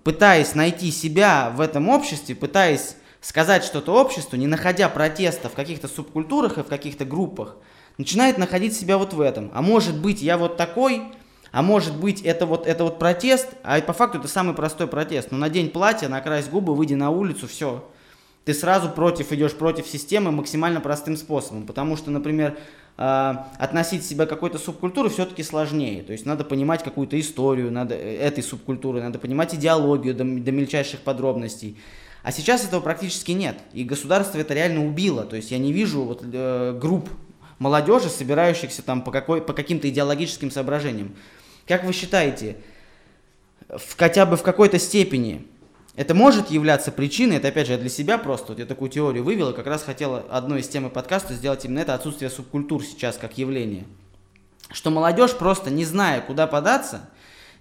[0.04, 2.94] пытаясь найти себя в этом обществе, пытаясь
[3.28, 7.56] сказать что-то обществу, не находя протеста в каких-то субкультурах и в каких-то группах,
[7.98, 9.50] начинает находить себя вот в этом.
[9.52, 11.02] А может быть, я вот такой,
[11.52, 15.30] а может быть, это вот, это вот протест, а по факту это самый простой протест.
[15.30, 17.86] Ну, надень платье, накрась губы, выйди на улицу, все.
[18.46, 21.66] Ты сразу против, идешь против системы максимально простым способом.
[21.66, 22.56] Потому что, например,
[22.96, 26.02] э, относить себя к какой-то субкультуре все-таки сложнее.
[26.02, 30.50] То есть надо понимать какую-то историю надо, э, этой субкультуры, надо понимать идеологию до, до
[30.50, 31.76] мельчайших подробностей.
[32.22, 33.58] А сейчас этого практически нет.
[33.72, 35.24] И государство это реально убило.
[35.24, 37.08] То есть я не вижу вот, э, групп
[37.58, 41.16] молодежи, собирающихся там по, какой, по каким-то идеологическим соображениям.
[41.66, 42.56] Как вы считаете,
[43.68, 45.46] в, хотя бы в какой-то степени
[45.96, 49.24] это может являться причиной, это опять же я для себя просто, вот я такую теорию
[49.24, 53.16] вывел, и как раз хотел одной из темы подкаста сделать именно это отсутствие субкультур сейчас
[53.16, 53.84] как явление.
[54.70, 57.08] Что молодежь просто не зная, куда податься,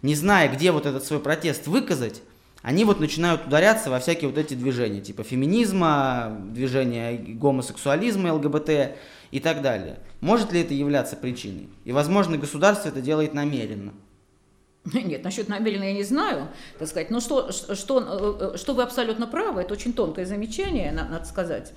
[0.01, 2.21] не зная, где вот этот свой протест выказать,
[2.61, 8.95] они вот начинают ударяться во всякие вот эти движения, типа феминизма, движения гомосексуализма, ЛГБТ,
[9.31, 9.99] и так далее.
[10.21, 11.69] Может ли это являться причиной?
[11.85, 13.93] И, возможно, государство это делает намеренно.
[14.93, 17.09] Нет, насчет намеренно я не знаю, так сказать.
[17.09, 21.73] Но что, что, э, э, что вы абсолютно правы, это очень тонкое замечание, надо сказать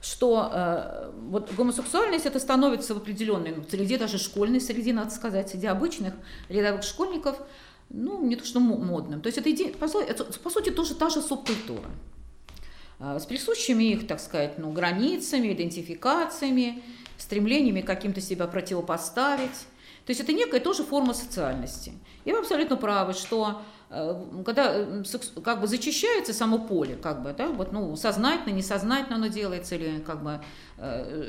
[0.00, 5.48] что э, вот гомосексуальность это становится в определенной ну, среде, даже школьной среде, надо сказать,
[5.48, 6.12] среди обычных
[6.50, 7.38] рядовых школьников,
[7.90, 9.20] ну, не то что модным.
[9.20, 11.90] То есть это, иде, по, по сути тоже та же субкультура.
[13.00, 16.82] Э, с присущими их, так сказать, ну, границами, идентификациями,
[17.18, 19.66] стремлениями каким-то себя противопоставить.
[20.06, 21.92] То есть это некая тоже форма социальности.
[22.24, 25.04] И вы абсолютно правы, что э, когда э,
[25.42, 30.00] как бы зачищается само поле, как бы, да, вот, ну, сознательно, несознательно оно делается, или
[30.00, 30.40] как бы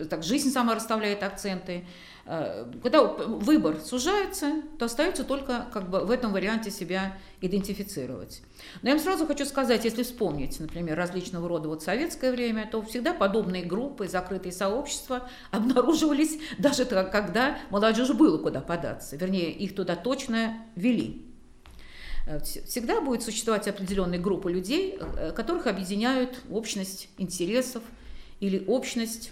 [0.09, 6.09] так жизнь сама расставляет акценты, Э, когда выбор сужается, то остается только как бы в
[6.09, 8.41] этом варианте себя идентифицировать.
[8.81, 12.81] Но я вам сразу хочу сказать, если вспомнить, например, различного рода вот советское время, то
[12.81, 19.15] всегда подобные группы, закрытые сообщества обнаруживались даже когда молодежи было куда податься.
[19.17, 21.27] Вернее, их туда точно вели.
[22.25, 27.83] Э, всегда будет существовать определенные группы людей, э, которых объединяют общность интересов
[28.39, 29.31] или общность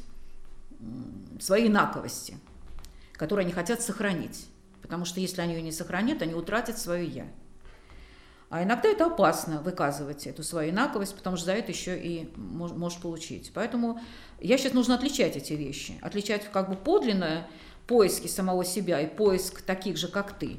[1.40, 2.38] своей инаковости–
[3.14, 4.48] которую они хотят сохранить.
[4.82, 7.28] Потому что если они ее не сохранят, они утратят свое «я».
[8.50, 13.00] А иногда это опасно выказывать эту свою инаковость, потому что за это еще и можешь
[13.00, 13.52] получить.
[13.52, 14.00] Поэтому
[14.40, 15.98] я сейчас нужно отличать эти вещи.
[16.04, 17.48] Отличать как бы подлинное
[17.88, 20.58] поиски самого себя и поиск таких же, как ты.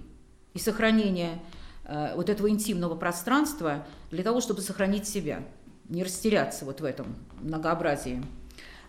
[0.55, 1.41] И сохранение
[1.85, 5.45] э, вот этого интимного пространства для того, чтобы сохранить себя.
[5.89, 8.25] Не растеряться вот в этом многообразии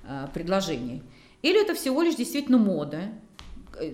[0.08, 1.04] э, предложений.
[1.44, 3.12] Или это всего лишь действительно мода,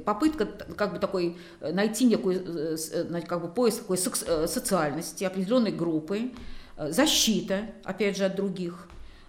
[0.06, 6.32] попытка как бы такой э, найти некую э, как бы поиск такой социальности определенной группы,
[6.78, 8.88] защита, опять же, от других,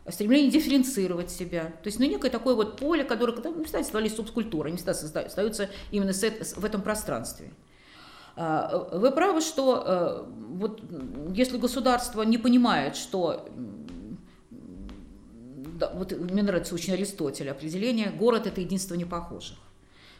[0.08, 1.64] стремление дифференцировать себя.
[1.64, 4.92] То есть, ну, некое такое вот поле, которое, когда, ну, всегда создавались субкультуры, они всегда
[4.92, 7.52] остаются именно в этом пространстве.
[8.36, 10.82] А, вы правы, что вот
[11.34, 13.46] если государство не понимает, что
[15.94, 19.58] вот мне нравится очень Аристотель определение, город это единство непохожих.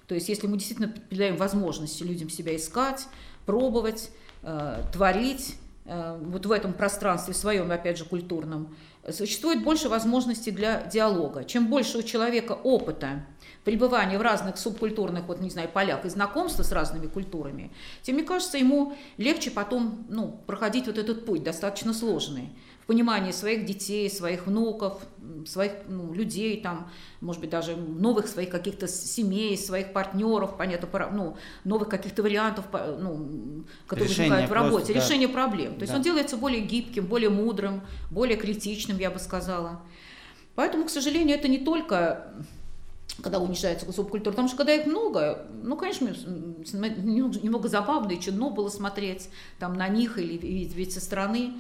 [0.07, 3.07] То есть если мы действительно даем возможности людям себя искать,
[3.47, 4.11] пробовать,
[4.43, 8.75] э, творить, э, вот в этом пространстве своем, опять же, культурном,
[9.11, 11.45] существует больше возможностей для диалога.
[11.45, 13.25] Чем больше у человека опыта
[13.65, 18.25] пребывания в разных субкультурных, вот, не знаю, полях и знакомства с разными культурами, тем, мне
[18.25, 22.51] кажется, ему легче потом ну, проходить вот этот путь, достаточно сложный
[22.83, 25.01] в понимании своих детей, своих внуков,
[25.47, 26.91] своих ну, людей, там,
[27.21, 33.65] может быть, даже новых своих каких-то семей, своих партнеров, понятно, ну, новых каких-то вариантов, ну,
[33.87, 35.01] которые Решение возникают в работе, просто, да.
[35.01, 35.75] решение проблем.
[35.75, 35.99] То есть да.
[35.99, 39.81] он делается более гибким, более мудрым, более критичным, я бы сказала.
[40.57, 42.33] Поэтому, к сожалению, это не только
[43.23, 48.71] когда унижается субкультура, потому что когда их много, ну, конечно, немного забавно и чудно было
[48.71, 51.53] смотреть там на них или видеть со стороны.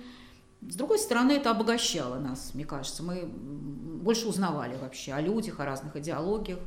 [0.68, 3.02] С другой стороны, это обогащало нас, мне кажется.
[3.02, 6.60] Мы больше узнавали вообще о людях, о разных идеологиях,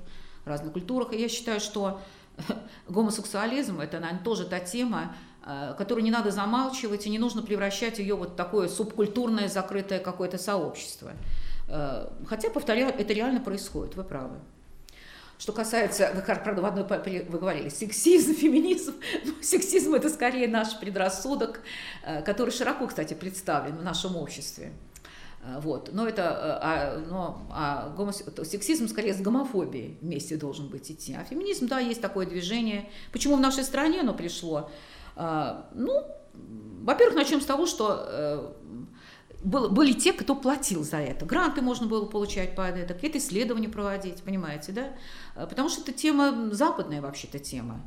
[0.43, 1.13] разных культурах.
[1.13, 2.01] И я считаю, что
[2.89, 7.99] гомосексуализм– это, наверное, тоже та тема, э, которую не надо замалчивать, и не нужно превращать
[7.99, 11.13] ее вот в такое субкультурное закрытое какое-то сообщество.
[11.67, 14.39] Э, хотя, повторяю, это реально происходит, вы правы.
[15.37, 16.85] Что касается, вы, правда, в одной
[17.27, 18.95] вы говорили, сексизм, феминизм.
[19.25, 21.59] Ну, сексизм– это скорее наш предрассудок,
[22.05, 24.71] э, который широко, кстати, представлен в нашем обществе.
[25.43, 25.89] Э, вот.
[25.91, 26.25] Но это, э,
[26.61, 28.23] а, но, а гомос...
[28.43, 31.13] сексизм скорее с гомофобией вместе должен быть идти.
[31.13, 32.89] А феминизм, да, есть такое движение.
[33.11, 34.71] Почему в нашей стране оно пришло?
[35.17, 36.01] А, ну,
[36.81, 38.55] во-первых, начнем с того, что
[39.45, 41.25] был, были те, кто платил за это.
[41.25, 44.93] Гранты можно было получать под это, какие-то исследования проводить, понимаете, да?
[45.35, 47.81] Потому что это тема, западная вообще-то тема.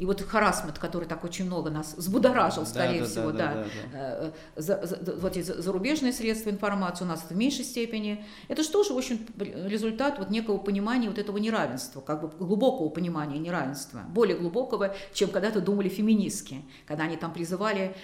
[0.00, 3.64] И вот харасмент, который так очень много нас взбудоражил, скорее да, всего, да, да, да,
[3.92, 3.98] да.
[3.98, 8.24] Э, за, за, вот эти зарубежные средства информации у нас это в меньшей степени.
[8.48, 12.88] Это же тоже, в общем, результат вот некого понимания вот этого неравенства, как бы глубокого
[12.88, 17.94] понимания неравенства, более глубокого, чем когда-то думали феминистки, когда они там призывали,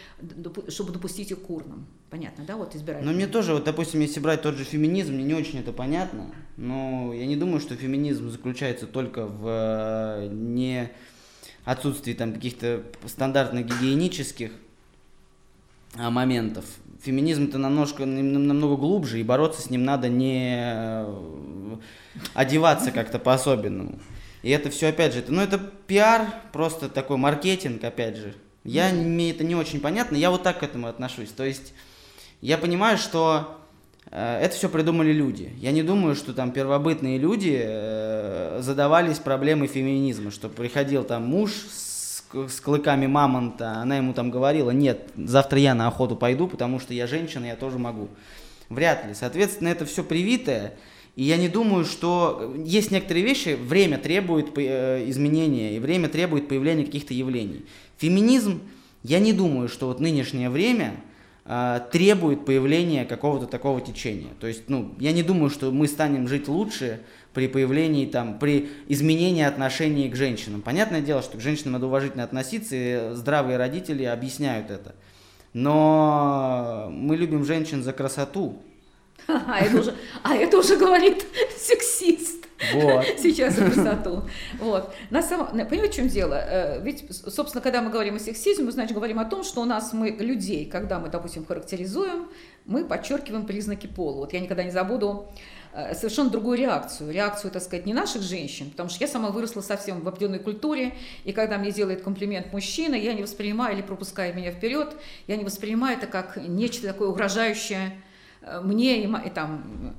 [0.68, 1.86] чтобы допустить их к урнам.
[2.10, 3.04] Понятно, да, вот избирать.
[3.04, 6.30] Но мне тоже, вот, допустим, если брать тот же феминизм, мне не очень это понятно,
[6.58, 10.92] но я не думаю, что феминизм заключается только в э, не
[11.66, 14.52] отсутствии там каких-то стандартных гигиенических
[15.98, 16.64] а, моментов.
[17.02, 21.76] Феминизм это намножко, намного глубже, и бороться с ним надо не э,
[22.34, 23.98] одеваться как-то по-особенному.
[24.42, 28.34] И это все, опять же, это, ну, это пиар, просто такой маркетинг, опять же.
[28.64, 31.30] Я, мне это не очень понятно, я вот так к этому отношусь.
[31.30, 31.74] То есть,
[32.40, 33.58] я понимаю, что
[34.16, 35.52] это все придумали люди.
[35.58, 41.50] Я не думаю, что там первобытные люди э, задавались проблемой феминизма, что приходил там муж
[41.52, 46.80] с, с клыками мамонта, она ему там говорила, нет, завтра я на охоту пойду, потому
[46.80, 48.08] что я женщина, я тоже могу.
[48.70, 49.12] Вряд ли.
[49.12, 50.72] Соответственно, это все привитое,
[51.14, 56.48] и я не думаю, что есть некоторые вещи, время требует э, изменения, и время требует
[56.48, 57.66] появления каких-то явлений.
[57.98, 58.60] Феминизм,
[59.02, 60.96] я не думаю, что вот нынешнее время
[61.46, 64.30] э, требует появления какого-то такого течения.
[64.40, 67.00] То есть, ну, я не думаю, что мы станем жить лучше
[67.32, 70.62] при появлении, там, при изменении отношений к женщинам.
[70.62, 74.94] Понятное дело, что к женщинам надо уважительно относиться, и здравые родители объясняют это.
[75.52, 78.62] Но мы любим женщин за красоту.
[79.26, 81.26] А это уже, а это уже говорит.
[82.74, 83.04] Вот.
[83.18, 84.22] Сейчас за красоту.
[84.58, 84.94] Вот.
[85.10, 86.34] На самом, понимаете, в чем дело?
[86.34, 89.64] Э, ведь, собственно, когда мы говорим о сексизме, мы, значит, говорим о том, что у
[89.64, 92.28] нас мы людей, когда мы, допустим, характеризуем,
[92.64, 94.18] мы подчеркиваем признаки пола.
[94.18, 95.28] Вот я никогда не забуду
[95.72, 97.12] э, совершенно другую реакцию.
[97.12, 100.94] Реакцию, так сказать, не наших женщин, потому что я сама выросла совсем в определенной культуре,
[101.24, 105.44] и когда мне делает комплимент мужчина, я не воспринимаю или пропускает меня вперед, я не
[105.44, 107.92] воспринимаю это как нечто такое угрожающее
[108.46, 109.94] Э, мне и, и там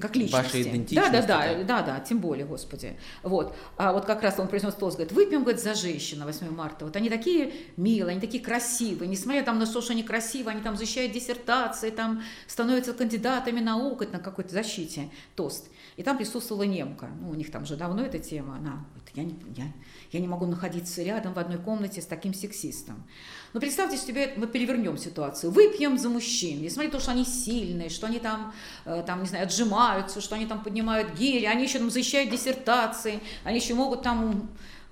[0.00, 0.44] как личности.
[0.44, 1.12] Ваша идентичность.
[1.12, 2.98] Да, да, да, да, да, тем более, господи.
[3.22, 3.54] Вот.
[3.76, 6.84] А вот как раз он произнес тост, говорит, выпьем, говорит, за женщин на 8 марта.
[6.84, 10.62] Вот они такие милые, они такие красивые, несмотря там на то, что они красивые, они
[10.62, 15.68] там защищают диссертации, там становятся кандидатами наук, на какой-то защите тост.
[15.96, 17.10] И там присутствовала немка.
[17.20, 18.56] Ну, у них там же давно эта тема.
[18.56, 19.72] Она говорит, я не, я,
[20.12, 23.06] я не могу находиться рядом в одной комнате с таким сексистом.
[23.52, 25.50] Но представьте себе, мы перевернем ситуацию.
[25.50, 26.62] Выпьем за мужчин.
[26.62, 30.36] Несмотря на то, что они сильные, что они там, э, там, не знаю, отжимаются, что
[30.36, 34.50] они там поднимают гири, они еще там защищают диссертации, они еще могут там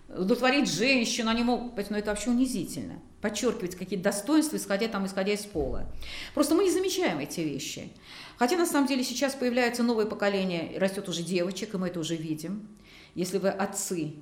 [0.08, 3.00] удовлетворить женщину, они могут, но это вообще унизительно.
[3.20, 5.86] Подчеркивать какие-то достоинства, исходя там, исходя из пола.
[6.34, 7.92] Просто мы не замечаем эти вещи.
[8.38, 12.16] Хотя на самом деле сейчас появляется новое поколение, растет уже девочек, и мы это уже
[12.16, 12.68] видим.
[13.14, 14.14] Если вы отцы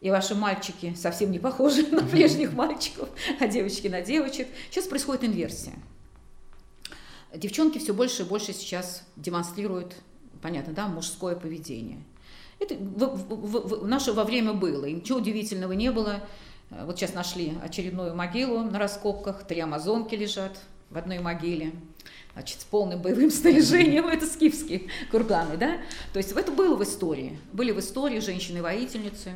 [0.00, 3.08] и ваши мальчики совсем не похожи на прежних мальчиков,
[3.40, 4.48] а девочки на девочек.
[4.70, 5.74] Сейчас происходит инверсия.
[7.34, 9.94] Девчонки все больше и больше сейчас демонстрируют,
[10.42, 11.98] понятно, да, мужское поведение.
[12.58, 16.22] Это в, в, в, наше во время было, и ничего удивительного не было.
[16.70, 20.58] Вот сейчас нашли очередную могилу на раскопках, три амазонки лежат
[20.90, 21.72] в одной могиле
[22.32, 25.78] значит, с полным боевым снаряжением, это скифские курганы, да?
[26.12, 27.38] То есть это было в истории.
[27.52, 29.32] Были в истории женщины-воительницы,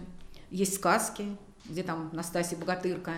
[0.50, 1.24] есть сказки,
[1.68, 3.12] где там Настасья Богатырка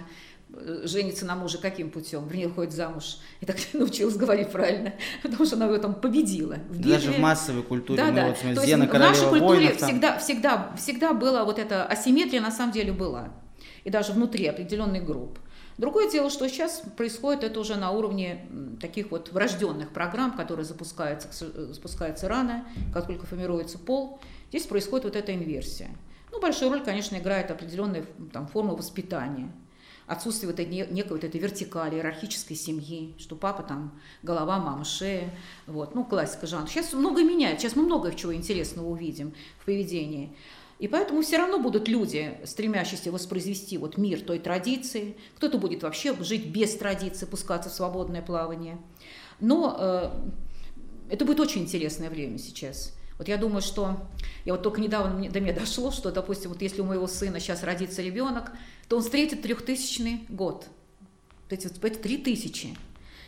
[0.54, 2.26] э, женится на муже каким путем?
[2.28, 3.18] Вернее, выходит замуж.
[3.40, 6.56] И так научилась говорить правильно, потому что она в этом победила.
[6.68, 6.92] В битве.
[6.92, 8.02] Даже в массовой культуре.
[8.02, 8.28] Да, да.
[8.28, 12.50] Вот, То есть в нашей культуре воинов, всегда, всегда, всегда была вот эта асимметрия, на
[12.50, 13.30] самом деле была.
[13.84, 15.38] И даже внутри определенных групп.
[15.78, 18.46] Другое дело, что сейчас происходит это уже на уровне
[18.80, 24.20] таких вот врожденных программ, которые запускаются, э, запускаются рано, как только формируется пол.
[24.50, 25.90] Здесь происходит вот эта инверсия.
[26.32, 29.52] Ну, большую роль, конечно, играет определенная там, форма воспитания.
[30.06, 35.30] Отсутствие вот этой, некой вот этой вертикали, иерархической семьи, что папа там голова, мама шея.
[35.66, 35.94] Вот.
[35.94, 36.66] Ну, классика жанра.
[36.66, 40.34] Сейчас многое меняет, сейчас мы много чего интересного увидим в поведении.
[40.78, 45.16] И поэтому все равно будут люди, стремящиеся воспроизвести вот мир той традиции.
[45.36, 48.78] Кто-то будет вообще жить без традиции, пускаться в свободное плавание.
[49.38, 50.10] Но э,
[51.10, 52.92] это будет очень интересное время сейчас.
[53.22, 54.00] Вот я думаю, что
[54.44, 57.62] я вот только недавно до меня дошло, что, допустим, вот если у моего сына сейчас
[57.62, 58.50] родится ребенок,
[58.88, 60.66] то он встретит трехтысячный год.
[61.44, 62.76] Вот эти, вот эти три тысячи.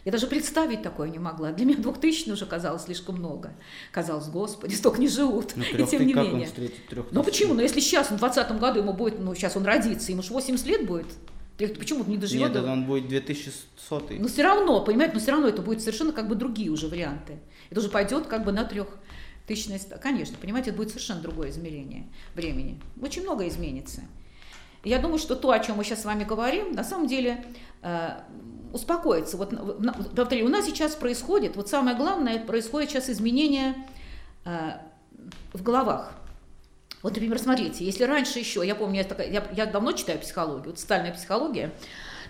[0.05, 1.53] Я даже представить такое не могла.
[1.53, 3.53] Для меня 2000 уже казалось слишком много.
[3.93, 5.53] Казалось, господи, столько не живут.
[5.55, 6.49] Ну, и тем не как менее.
[6.49, 7.55] он трех Ну почему?
[7.55, 10.67] Ну если сейчас, в 20 году ему будет, ну сейчас он родится, ему же 80
[10.67, 11.07] лет будет,
[11.57, 12.53] почему не доживет?
[12.53, 16.11] Нет, до- он будет 2100 Но все равно, понимаете, но все равно это будет совершенно
[16.11, 17.39] как бы другие уже варианты.
[17.71, 18.65] Это уже пойдет как бы на
[19.47, 19.89] трехтысячность.
[20.01, 22.81] Конечно, понимаете, это будет совершенно другое измерение времени.
[23.01, 24.03] Очень много изменится.
[24.83, 27.45] Я думаю, что то, о чем мы сейчас с вами говорим, на самом деле
[27.83, 28.11] э,
[28.73, 29.37] успокоится.
[29.39, 29.55] Вот,
[30.15, 33.75] повторю, у нас сейчас происходит, вот самое главное, происходит сейчас изменение
[34.45, 34.73] э,
[35.55, 36.13] в головах.
[37.03, 40.71] Вот, например, смотрите, если раньше еще, я помню, я, такая- я, я давно читаю психологию,
[40.71, 41.73] вот социальная психология,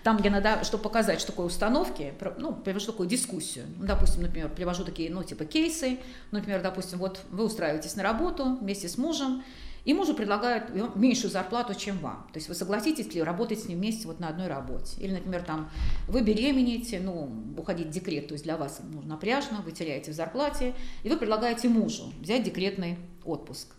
[0.05, 3.65] там, где надо, чтобы показать, что такое установки, ну, привожу такую дискуссию.
[3.75, 5.97] Ну, допустим, например, привожу такие, ну, типа кейсы,
[6.29, 9.43] например, допустим, вот вы устраиваетесь на работу вместе с мужем,
[9.83, 12.27] и мужу предлагают меньшую зарплату, чем вам.
[12.31, 14.95] То есть вы согласитесь ли работать с ним вместе вот на одной работе.
[15.01, 15.71] Или, например, там,
[16.07, 20.13] вы беременеете, ну, уходить в декрет, то есть для вас ну, напряжно, вы теряете в
[20.13, 23.69] зарплате, и вы предлагаете мужу взять декретный отпуск.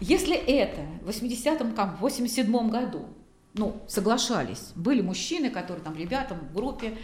[0.00, 3.06] Если это в 80-м, как в 87-м году,
[3.58, 6.96] ну, соглашались, были мужчины, которые там, ребята в группе,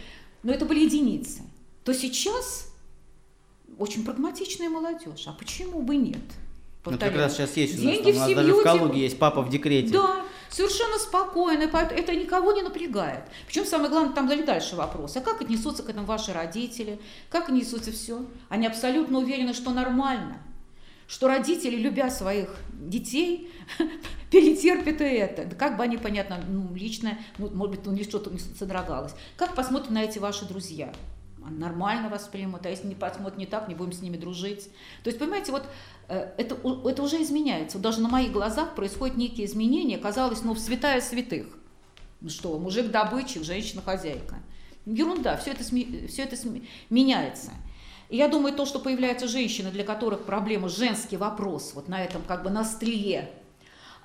[0.43, 1.41] но это были единицы,
[1.83, 2.71] то сейчас
[3.77, 5.25] очень прагматичная молодежь.
[5.27, 6.17] А почему бы нет?
[6.85, 7.19] Ну, как Повторяю.
[7.19, 9.41] раз сейчас есть у нас, Деньги там, у в даже в Калуге типа- есть папа
[9.41, 9.91] в декрете.
[9.91, 13.23] Да, совершенно спокойно, это никого не напрягает.
[13.47, 17.49] Причем самое главное, там дали дальше вопрос, а как отнесутся к этому ваши родители, как
[17.49, 18.25] отнесутся все?
[18.49, 20.37] Они абсолютно уверены, что нормально,
[21.07, 23.51] что родители, любя своих детей,
[24.31, 25.45] перетерпят и это.
[25.45, 29.13] Да как бы они, понятно, ну, лично, ну, может быть, у них что-то содрогалось.
[29.37, 30.93] Как посмотрят на эти ваши друзья?
[31.37, 34.67] Нормально воспримут, а если не посмотрят не так, не будем с ними дружить.
[35.03, 35.63] То есть, понимаете, вот
[36.07, 36.55] э, это,
[36.89, 37.77] это уже изменяется.
[37.77, 39.99] Даже на моих глазах происходят некие изменения.
[39.99, 41.45] Казалось, ну, в святая святых.
[42.21, 44.37] Ну что, мужик добытчик, женщина хозяйка.
[44.87, 46.35] Ерунда, все это, все это
[46.89, 47.51] меняется.
[48.15, 52.21] И я думаю, то, что появляются женщины, для которых проблема женский вопрос, вот на этом
[52.21, 53.29] как бы на острие,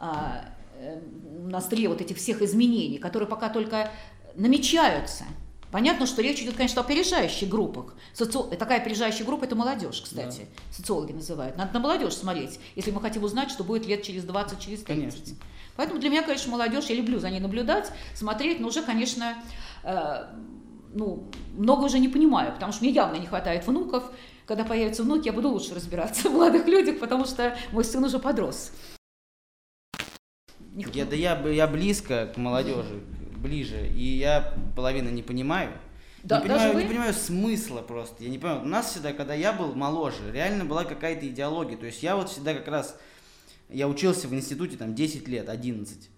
[0.01, 0.47] а,
[0.81, 1.01] э,
[1.45, 3.89] на острие вот этих всех изменений, которые пока только
[4.35, 5.23] намечаются.
[5.71, 7.95] Понятно, что речь идет, конечно, о опережающих группах.
[8.13, 10.47] Соци- Такая опережающая группа– это молодежь, кстати.
[10.73, 11.57] Социологи называют.
[11.57, 14.87] Надо на молодежь смотреть, если мы хотим узнать, что будет лет через 20, через 30.
[14.87, 15.37] Конечно.
[15.77, 19.41] Поэтому для меня, конечно, молодежь, я люблю за ней наблюдать, смотреть, но уже, конечно,
[19.85, 20.25] э,
[20.93, 24.05] ну, много уже не понимаю, потому что мне явно не хватает внуков.
[24.47, 28.19] Когда появятся внуки, я буду лучше разбираться в молодых людях, потому что мой сын уже
[28.19, 28.73] подрос.
[30.73, 33.01] Не- Я, да я, я близко к молодежи,
[33.37, 35.73] ближе, и я половину не понимаю.
[36.23, 36.83] Да, не, понимаю вы?
[36.83, 38.23] не понимаю смысла просто.
[38.23, 38.63] Я не понимаю.
[38.63, 41.77] У нас всегда, когда я был моложе, реально была какая-то идеология.
[41.79, 42.99] То есть я вот всегда как раз,
[43.69, 46.11] я учился в институте там 10 лет, 11.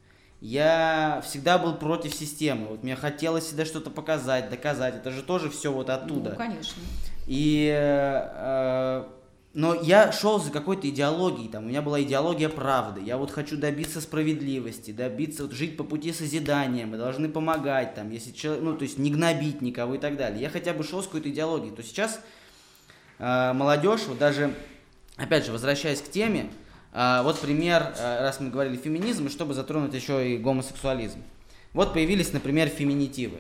[0.43, 2.67] Я всегда был против системы.
[2.67, 4.97] Вот мне хотелось всегда что-то показать, доказать.
[4.97, 6.31] Это же тоже все вот оттуда.
[6.31, 6.83] Ну, конечно.
[7.29, 9.05] И, э,
[9.55, 13.57] но я шел за какой-то идеологией, там, у меня была идеология правды, я вот хочу
[13.57, 18.77] добиться справедливости, добиться, вот, жить по пути созидания, мы должны помогать, там, если человек, ну,
[18.77, 20.43] то есть не гнобить никого и так далее.
[20.43, 22.21] Я хотя бы шел с какой-то идеологией, то сейчас
[23.21, 24.53] э, молодежь, вот даже,
[25.17, 26.51] опять же, возвращаясь к теме,
[27.23, 31.23] вот пример, э, раз мы говорили феминизм, и чтобы затронуть еще и гомосексуализм.
[31.73, 33.39] Вот появились, например, феминитивы.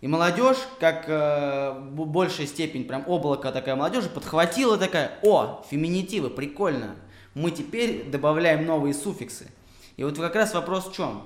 [0.00, 6.96] И молодежь, как э, большая степень, прям облако такая молодежи, подхватила такая, о, феминитивы, прикольно.
[7.34, 9.48] Мы теперь добавляем новые суффиксы.
[9.96, 11.22] И вот как раз вопрос в чем?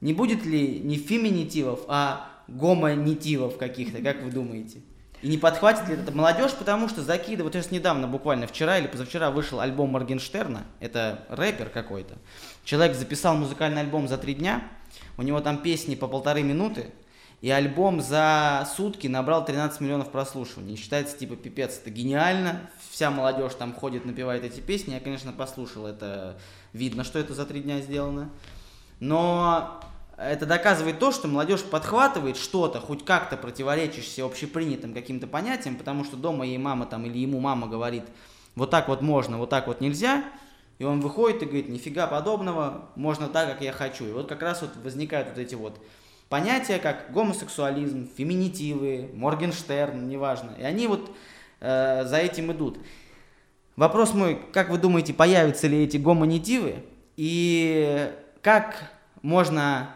[0.00, 4.80] Не будет ли не феминитивов, а гомонитивов каких-то, как вы думаете?
[5.20, 8.86] И не подхватит ли это молодежь, потому что закидывают, вот сейчас недавно, буквально вчера или
[8.86, 12.16] позавчера вышел альбом Моргенштерна, это рэпер какой-то.
[12.64, 14.62] Человек записал музыкальный альбом за три дня,
[15.16, 16.92] у него там песни по полторы минуты,
[17.40, 20.74] и альбом за сутки набрал 13 миллионов прослушиваний.
[20.74, 22.68] И считается, типа, пипец, это гениально.
[22.90, 24.94] Вся молодежь там ходит, напевает эти песни.
[24.94, 26.36] Я, конечно, послушал, это
[26.72, 28.30] видно, что это за три дня сделано.
[28.98, 29.80] Но
[30.18, 36.16] это доказывает то, что молодежь подхватывает что-то, хоть как-то противоречащее общепринятым каким-то понятиям, потому что
[36.16, 38.02] дома ей мама там или ему мама говорит,
[38.56, 40.24] вот так вот можно, вот так вот нельзя,
[40.78, 44.06] и он выходит и говорит, нифига подобного, можно так, как я хочу.
[44.06, 45.80] И вот как раз вот возникают вот эти вот
[46.28, 50.50] понятия, как гомосексуализм, феминитивы, Моргенштерн, неважно.
[50.58, 51.10] И они вот
[51.60, 52.78] э, за этим идут.
[53.76, 56.84] Вопрос мой, как вы думаете, появятся ли эти гомонитивы?
[57.16, 58.12] И
[58.42, 59.94] как можно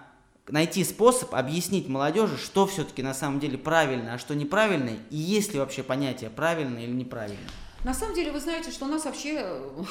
[0.49, 5.53] найти способ объяснить молодежи, что все-таки на самом деле правильно, а что неправильно, и есть
[5.53, 7.49] ли вообще понятие правильно или неправильно?
[7.85, 9.45] На самом деле, вы знаете, что у нас вообще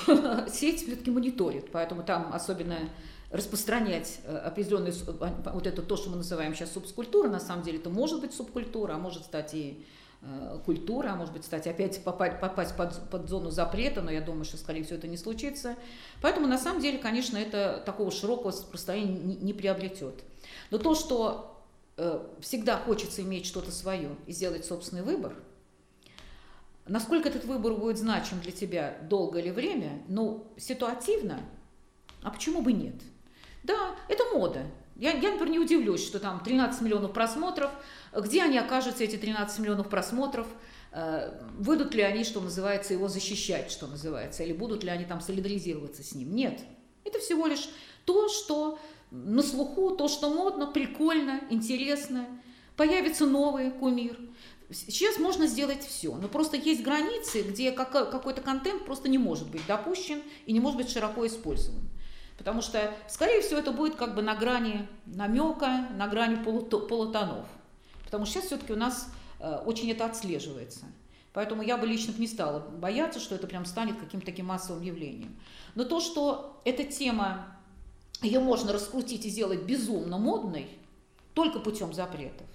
[0.07, 2.77] э, сеть все-таки мониторит, поэтому там особенно
[3.31, 4.93] распространять э, определенные,
[5.53, 8.93] вот это то, что мы называем сейчас субкультура, на самом деле это может быть субкультура,
[8.93, 9.85] а может стать и
[10.21, 14.21] э, культура, а может быть, кстати, опять попасть, попасть под, под зону запрета, но я
[14.21, 15.75] думаю, что, скорее всего, это не случится.
[16.21, 20.23] Поэтому, на самом деле, конечно, это такого широкого распространения не, не приобретет.
[20.69, 21.63] Но то, что
[21.97, 25.35] э, всегда хочется иметь что-то свое и сделать собственный выбор,
[26.87, 31.39] насколько этот выбор будет значим для тебя долго или время, ну, ситуативно,
[32.23, 32.95] а почему бы нет?
[33.63, 34.65] Да, это мода.
[34.95, 37.71] Я, я, например, не удивлюсь, что там 13 миллионов просмотров.
[38.13, 40.47] Где они окажутся, эти 13 миллионов просмотров?
[40.91, 44.43] Э, выйдут ли они, что называется, его защищать, что называется?
[44.43, 46.35] Или будут ли они там солидаризироваться с ним?
[46.35, 46.59] Нет.
[47.05, 47.69] Это всего лишь
[48.05, 48.79] то, что
[49.11, 52.27] на слуху, то, что модно, прикольно, интересно.
[52.75, 54.17] Появится новый кумир.
[54.71, 59.65] Сейчас можно сделать все, но просто есть границы, где какой-то контент просто не может быть
[59.67, 61.89] допущен и не может быть широко использован.
[62.37, 67.45] Потому что, скорее всего, это будет как бы на грани намека, на грани полутонов.
[68.11, 69.07] Потому что сейчас все-таки у нас
[69.39, 70.81] э, очень это отслеживается.
[71.31, 75.39] Поэтому я бы лично не стала бояться, что это прям станет каким-то таким массовым явлением.
[75.75, 77.47] Но то, что эта тема,
[78.21, 80.67] ее можно раскрутить и сделать безумно модной,
[81.33, 82.47] только путем запретов.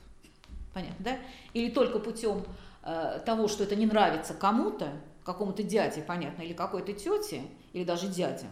[0.74, 1.18] Понятно, да?
[1.54, 2.44] Или только путем
[2.82, 4.90] э, того, что это не нравится кому-то,
[5.24, 8.50] какому-то дяде, понятно, или какой-то тете, или даже дядям,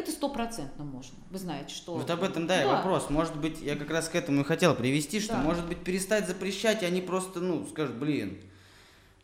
[0.00, 1.16] это стопроцентно можно.
[1.30, 1.94] Вы знаете, что...
[1.94, 2.62] Вот об этом, да, да.
[2.62, 3.10] и вопрос.
[3.10, 5.42] Может быть, я как раз к этому и хотел привести, что, да.
[5.42, 8.38] может быть, перестать запрещать, и они просто, ну, скажут, блин,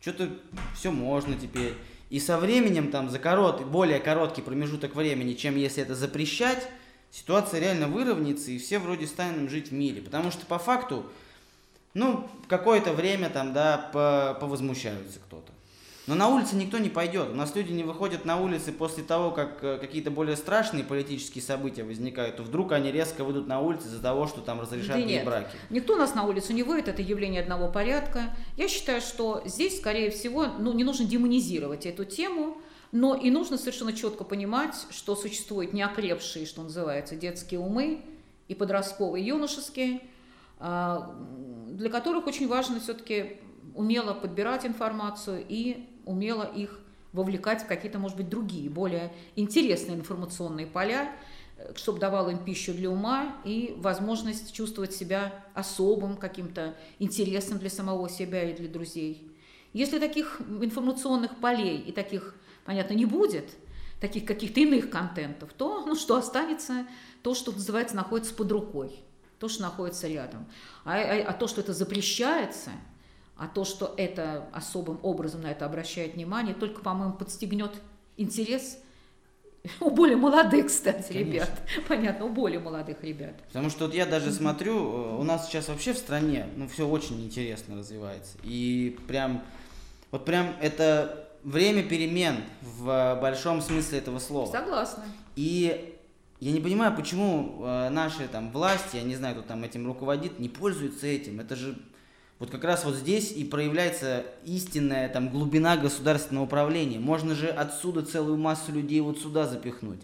[0.01, 0.31] что-то
[0.74, 1.74] все можно теперь.
[2.11, 6.68] И со временем, там, за корот, более короткий промежуток времени, чем если это запрещать,
[7.11, 10.03] ситуация реально выровняется, и все вроде станем жить в мире.
[10.03, 11.07] Потому что по факту,
[11.95, 15.53] ну, какое-то время там, да, повозмущаются кто-то.
[16.07, 17.31] Но на улице никто не пойдет.
[17.31, 21.43] У нас люди не выходят на улицы после того, как э, какие-то более страшные политические
[21.43, 22.37] события возникают.
[22.37, 25.57] То вдруг они резко выйдут на улицы из-за того, что там разрешат да браки.
[25.71, 28.37] Никто нас на улицу не выйдет, это явление одного порядка.
[28.57, 32.59] Я считаю, что здесь, скорее всего, ну, не нужно демонизировать эту тему,
[32.93, 38.05] но и нужно совершенно четко понимать, что существуют неокрепшие, что называется, детские умы
[38.47, 40.03] и подростковые, и юношеские,
[40.59, 41.17] а,
[41.69, 43.39] для которых очень важно все-таки
[43.75, 46.81] умело подбирать информацию и умело их
[47.13, 51.13] вовлекать в какие-то, может быть, другие, более интересные информационные поля,
[51.59, 57.71] э, чтобы давал им пищу для ума и возможность чувствовать себя особым, каким-то интересным для
[57.71, 59.31] самого себя и для друзей.
[59.73, 62.35] Если таких информационных полей и таких,
[62.65, 63.51] понятно, не будет,
[64.01, 66.87] таких каких-то иных контентов, то ну, что останется?
[67.23, 69.01] То, что называется, находится под рукой,
[69.39, 70.47] то, что находится рядом.
[70.85, 72.71] А, а, а то, что это запрещается–
[73.37, 77.72] а то, что это особым образом на это обращает внимание, только, по-моему, подстегнет
[78.16, 78.78] интерес
[79.80, 81.32] у более молодых, кстати, Конечно.
[81.32, 81.62] ребят.
[81.89, 83.34] Понятно, у более молодых ребят.
[83.49, 86.87] Потому что вот я даже смотрю, э, у нас сейчас вообще в стране, ну, все
[86.87, 88.39] очень интересно развивается.
[88.43, 89.43] И прям,
[90.11, 94.51] вот прям это время перемен в большом смысле этого слова.
[94.51, 95.05] Согласна.
[95.37, 95.95] И
[96.41, 100.39] я не понимаю, почему э, наши там власти, я не знаю, кто там этим руководит,
[100.39, 101.41] не пользуются этим.
[101.41, 101.78] Это же
[102.39, 106.99] вот как раз вот здесь и проявляется истинная там глубина государственного управления.
[106.99, 110.01] Можно же отсюда целую массу людей вот сюда запихнуть.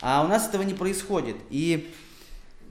[0.00, 1.36] А у нас этого не происходит.
[1.50, 1.92] И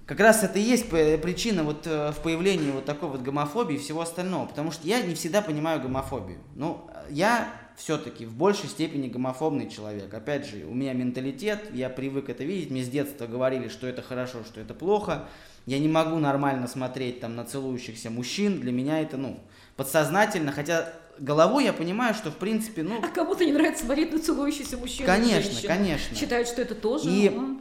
[0.07, 3.79] как раз это и есть причина вот э, в появлении вот такой вот гомофобии и
[3.79, 4.47] всего остального.
[4.47, 6.39] Потому что я не всегда понимаю гомофобию.
[6.55, 10.11] Ну, я все-таки в большей степени гомофобный человек.
[10.11, 12.71] Опять же, у меня менталитет, я привык это видеть.
[12.71, 15.27] Мне с детства говорили, что это хорошо, что это плохо
[15.66, 19.39] я не могу нормально смотреть там на целующихся мужчин, для меня это, ну,
[19.76, 22.99] подсознательно, хотя головой я понимаю, что в принципе, ну...
[23.03, 25.05] А кому-то не нравится смотреть на целующихся мужчин.
[25.05, 26.16] Конечно, конечно.
[26.16, 27.09] Считают, что это тоже...
[27.09, 27.59] И ну,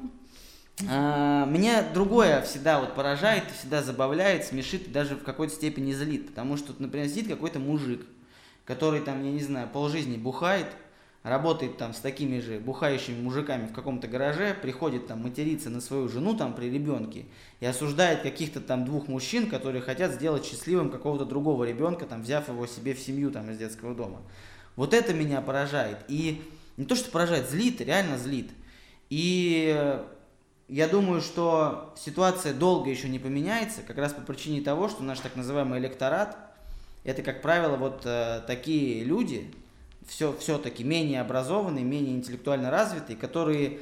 [0.88, 6.56] а, меня другое всегда вот поражает, всегда забавляет, смешит, даже в какой-то степени злит, потому
[6.56, 8.06] что, например, сидит какой-то мужик,
[8.64, 10.66] который там, я не знаю, полжизни бухает,
[11.22, 16.08] работает там с такими же бухающими мужиками в каком-то гараже, приходит там материться на свою
[16.08, 17.26] жену там при ребенке
[17.60, 22.48] и осуждает каких-то там двух мужчин, которые хотят сделать счастливым какого-то другого ребенка, там взяв
[22.48, 24.22] его себе в семью там из детского дома.
[24.76, 25.98] Вот это меня поражает.
[26.08, 26.42] И
[26.78, 28.50] не то, что поражает, злит, реально злит.
[29.10, 30.00] И
[30.68, 35.20] я думаю, что ситуация долго еще не поменяется, как раз по причине того, что наш
[35.20, 36.38] так называемый электорат,
[37.04, 39.52] это, как правило, вот э, такие люди,
[40.10, 43.78] все, все-таки менее образованные, менее интеллектуально развитые, которые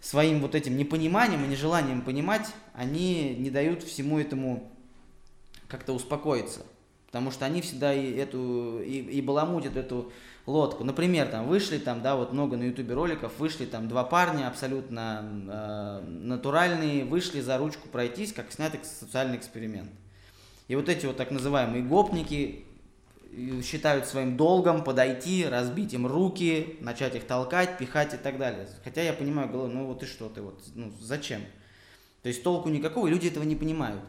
[0.00, 4.72] своим вот этим непониманием и нежеланием понимать, они не дают всему этому
[5.68, 6.66] как-то успокоиться.
[7.06, 10.12] Потому что они всегда и эту, и, и баламутят эту
[10.44, 10.82] лодку.
[10.82, 16.02] Например, там вышли там, да, вот много на ютубе роликов, вышли там два парня абсолютно
[16.02, 19.90] э, натуральные, вышли за ручку пройтись, как снятый социальный эксперимент.
[20.66, 22.66] И вот эти вот так называемые гопники
[23.62, 28.68] считают своим долгом подойти, разбить им руки, начать их толкать, пихать и так далее.
[28.84, 31.42] Хотя я понимаю, ну вот и что ты, вот, ну зачем?
[32.22, 34.02] То есть толку никакого, и люди этого не понимают.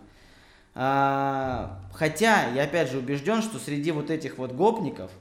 [0.75, 5.11] А, хотя я опять же убежден, что среди вот этих вот гопников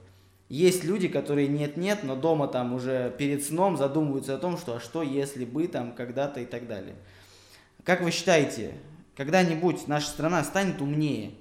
[0.48, 4.80] есть люди, которые нет-нет, но дома там уже перед сном задумываются о том, что а
[4.80, 6.94] что если бы там когда-то и так далее.
[7.84, 8.72] Как вы считаете,
[9.16, 11.32] когда-нибудь наша страна станет умнее?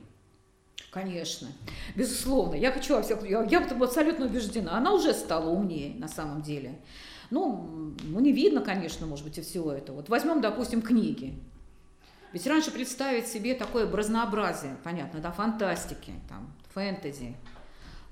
[0.92, 1.50] Конечно,
[1.96, 2.56] безусловно.
[2.56, 6.80] Я хочу, я, я абсолютно убеждена, она уже стала умнее на самом деле.
[7.30, 9.98] Ну, ну, не видно, конечно, может быть, и всего этого.
[9.98, 11.38] Вот возьмем, допустим, книги.
[12.32, 17.36] Ведь раньше представить себе такое разнообразие, понятно, да, фантастики, там, фэнтези,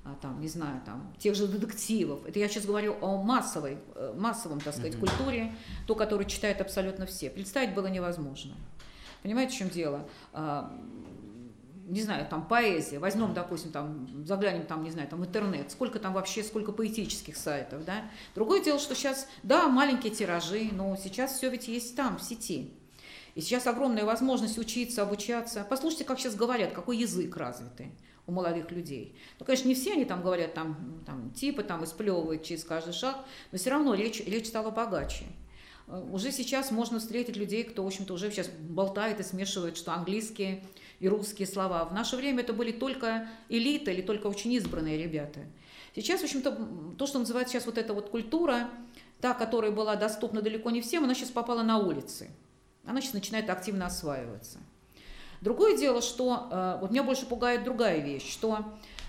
[0.04, 2.24] а, там, не знаю, там, тех же детективов.
[2.26, 5.00] Это я сейчас говорю о массовой, э, массовом, так сказать, mm-hmm.
[5.00, 5.54] культуре,
[5.86, 7.30] то, которую читают абсолютно все.
[7.30, 8.54] Представить было невозможно.
[9.22, 10.08] Понимаете, в чем дело?
[11.86, 16.14] Не знаю, там поэзия, возьмем, допустим, там, заглянем там, не знаю, там интернет, сколько там
[16.14, 18.10] вообще, сколько поэтических сайтов, да.
[18.34, 22.74] Другое дело, что сейчас, да, маленькие тиражи, но сейчас все ведь есть там, в сети.
[23.36, 25.64] И сейчас огромная возможность учиться, обучаться.
[25.68, 27.92] Послушайте, как сейчас говорят, какой язык развитый
[28.26, 29.14] у молодых людей.
[29.38, 33.18] Ну, конечно, не все они там говорят, там, там типа там исплевывают через каждый шаг,
[33.52, 35.26] но все равно речь, речь стала богаче.
[35.86, 39.92] Э, уже сейчас можно встретить людей, кто, в общем-то, уже сейчас болтает и смешивает, что
[39.92, 40.64] английские
[41.00, 41.84] и русские слова.
[41.84, 45.40] В наше время это были только элита или только очень избранные ребята.
[45.94, 48.68] Сейчас, в общем-то, то, что называется сейчас вот эта вот культура,
[49.20, 52.30] та, которая была доступна далеко не всем, она сейчас попала на улицы.
[52.84, 54.58] Она сейчас начинает активно осваиваться.
[55.40, 58.64] Другое дело, что э, вот меня больше пугает другая вещь, что,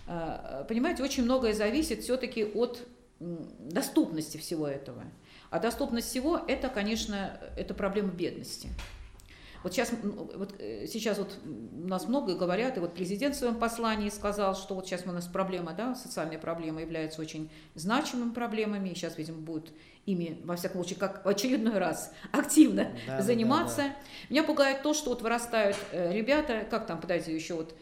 [0.08, 2.86] э, понимаете, очень многое зависит все-таки от
[3.20, 5.04] доступности всего этого.
[5.50, 8.70] А доступность всего– это, конечно, это проблема бедности.
[9.68, 13.56] Вот сейчас, вот э, сейчас вот у нас много говорят, и вот президент в своем
[13.56, 18.88] послании сказал, что вот сейчас у нас проблема, да, социальная проблема является очень значимыми проблемами,
[18.88, 19.74] и сейчас, видимо, будет
[20.06, 23.78] ими, во всяком случае, как в очередной раз активно да, заниматься.
[23.80, 23.96] Да, да.
[24.30, 27.76] Меня пугает то, что вот вырастают э, ребята, как там, подайте еще вот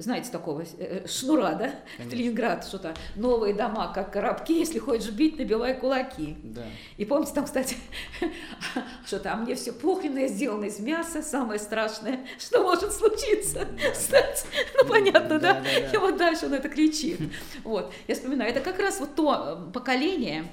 [0.00, 2.16] знаете, такого э, шнура, да, Конечно.
[2.16, 6.36] в Ленинград, что-то, новые дома, как коробки, если хочешь бить, набивай кулаки.
[6.42, 6.64] Да.
[6.96, 7.76] И помните, там, кстати,
[9.06, 13.66] что-то, а мне все похреное сделано из мяса, самое страшное, что может случиться.
[13.70, 15.54] Да, Кстати, ну понятно, да?
[15.54, 15.60] да?
[15.60, 15.90] да, да.
[15.92, 17.20] И вот дальше он это кричит.
[17.64, 20.44] Вот, я вспоминаю, это как раз вот то э, поколение,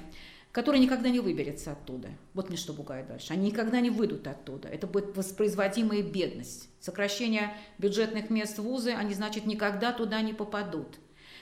[0.52, 2.08] который никогда не выберется оттуда.
[2.34, 3.32] Вот мне что пугает дальше.
[3.32, 4.68] Они никогда не выйдут оттуда.
[4.68, 6.68] Это будет воспроизводимая бедность.
[6.80, 10.92] Сокращение бюджетных мест в вузы, они, значит, никогда туда не попадут.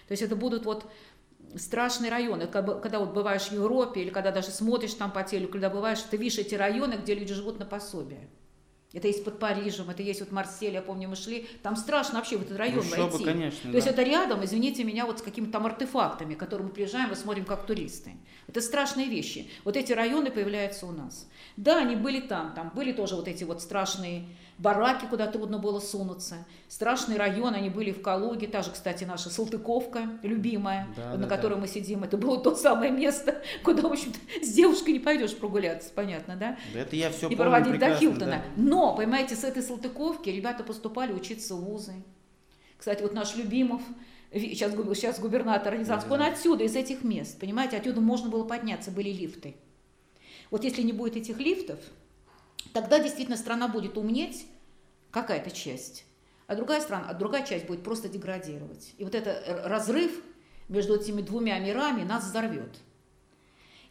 [0.09, 0.91] То есть это будут вот
[1.57, 5.71] страшные районы, когда вот бываешь в Европе или когда даже смотришь там по телеку, когда
[5.71, 8.29] бываешь, ты видишь эти районы, где люди живут на пособие.
[8.93, 12.37] Это есть под Парижем, это есть вот Марсель, я помню, мы шли, там страшно вообще
[12.39, 13.25] в этот район ну, войти.
[13.25, 13.75] конечно, То да.
[13.75, 17.17] есть это рядом, извините меня, вот с какими-то там артефактами, к которым мы приезжаем и
[17.17, 18.13] смотрим как туристы.
[18.47, 19.51] Это страшные вещи.
[19.65, 21.29] Вот эти районы появляются у нас.
[21.57, 24.25] Да, они были там, там были тоже вот эти вот страшные
[24.59, 26.47] бараки, куда трудно было сунуться.
[26.69, 31.29] Страшный район, они были в Калуге, та же, кстати, наша Салтыковка, любимая, да, на да,
[31.29, 31.61] которой да.
[31.61, 32.05] мы сидим.
[32.05, 36.57] Это было то самое место, куда, в общем-то, с девушкой не пойдешь прогуляться, понятно, да?
[36.73, 38.27] Да это я все И проводить до Хилтона.
[38.57, 38.63] Да.
[38.63, 41.95] Но, понимаете, с этой Салтыковки ребята поступали учиться в вузы.
[42.79, 43.83] Кстати, вот наш Любимов,
[44.33, 49.11] сейчас, сейчас губернатор Рязанский, он отсюда, из этих мест, понимаете, отсюда можно было подняться, были
[49.11, 49.57] лифты.
[50.51, 51.79] Вот если не будет этих лифтов,
[52.73, 54.47] Тогда действительно страна будет умнеть,
[55.11, 56.05] какая-то часть,
[56.47, 58.93] а другая страна, а другая часть будет просто деградировать.
[58.99, 60.23] И вот этот разрыв
[60.69, 62.77] между этими двумя мирами нас взорвет.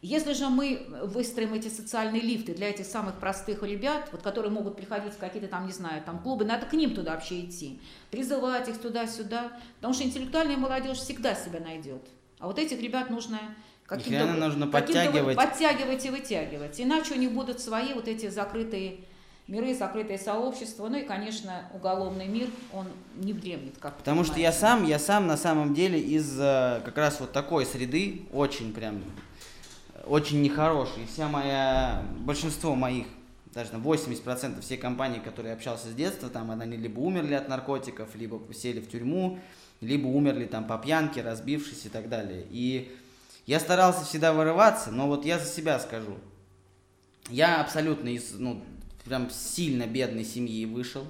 [0.02, 4.76] Если же мы выстроим эти социальные лифты для этих самых простых ребят, вот, которые могут
[4.76, 8.68] приходить в какие-то там, не знаю, там клубы, надо к ним туда вообще идти, призывать
[8.68, 12.06] их туда-сюда, потому что интеллектуальная молодежь всегда себя найдет.
[12.38, 13.40] А вот этих ребят нужно
[13.86, 15.36] Каким-то, нужно подтягивать.
[15.36, 16.80] подтягивать и вытягивать.
[16.80, 18.98] Иначе у них будут свои вот эти закрытые
[19.46, 20.88] миры, закрытые сообщества.
[20.88, 23.78] Ну и, конечно, уголовный мир, он не дремлет.
[23.78, 27.32] Как Потому что я сам, я сам на самом деле из э, как раз вот
[27.32, 29.02] такой среды, очень прям,
[30.04, 31.06] очень нехороший.
[31.12, 33.06] Вся моя, большинство моих,
[33.54, 37.48] даже на 80% всей компании, которые я общался с детства, там они либо умерли от
[37.48, 39.38] наркотиков, либо сели в тюрьму,
[39.80, 42.44] либо умерли там по пьянке, разбившись и так далее.
[42.50, 42.96] И
[43.46, 46.16] я старался всегда вырываться, но вот я за себя скажу.
[47.30, 48.62] Я абсолютно из, ну,
[49.04, 51.06] прям сильно бедной семьи вышел.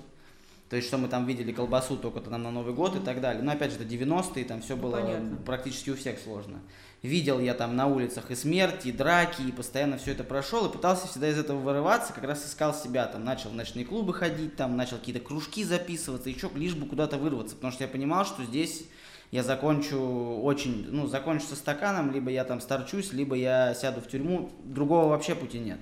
[0.68, 3.41] То есть, что мы там видели колбасу только там на Новый год и так далее.
[3.43, 5.37] Но опять же, это 90-е, там все Ну, было понятно.
[5.47, 6.59] практически у всех сложно.
[7.03, 10.72] Видел я там на улицах и смерти, и драки, и постоянно все это прошел, и
[10.72, 14.57] пытался всегда из этого вырываться, как раз искал себя, там, начал в ночные клубы ходить,
[14.57, 18.43] там, начал какие-то кружки записываться, еще лишь бы куда-то вырваться, потому что я понимал, что
[18.43, 18.87] здесь
[19.31, 19.99] я закончу
[20.43, 25.09] очень, ну, закончу со стаканом, либо я там старчусь, либо я сяду в тюрьму, другого
[25.09, 25.79] вообще пути нет.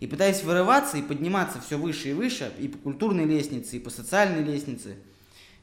[0.00, 3.90] И пытаясь вырываться и подниматься все выше и выше, и по культурной лестнице, и по
[3.90, 4.96] социальной лестнице,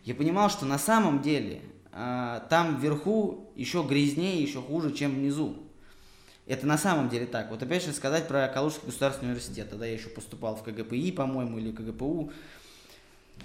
[0.04, 1.62] я понимал, что на самом деле
[1.92, 5.58] а, там вверху еще грязнее, еще хуже, чем внизу.
[6.46, 7.50] Это на самом деле так.
[7.50, 9.70] Вот опять же сказать про Калужский государственный университет.
[9.70, 12.32] Тогда я еще поступал в КГПИ, по-моему, или КГПУ.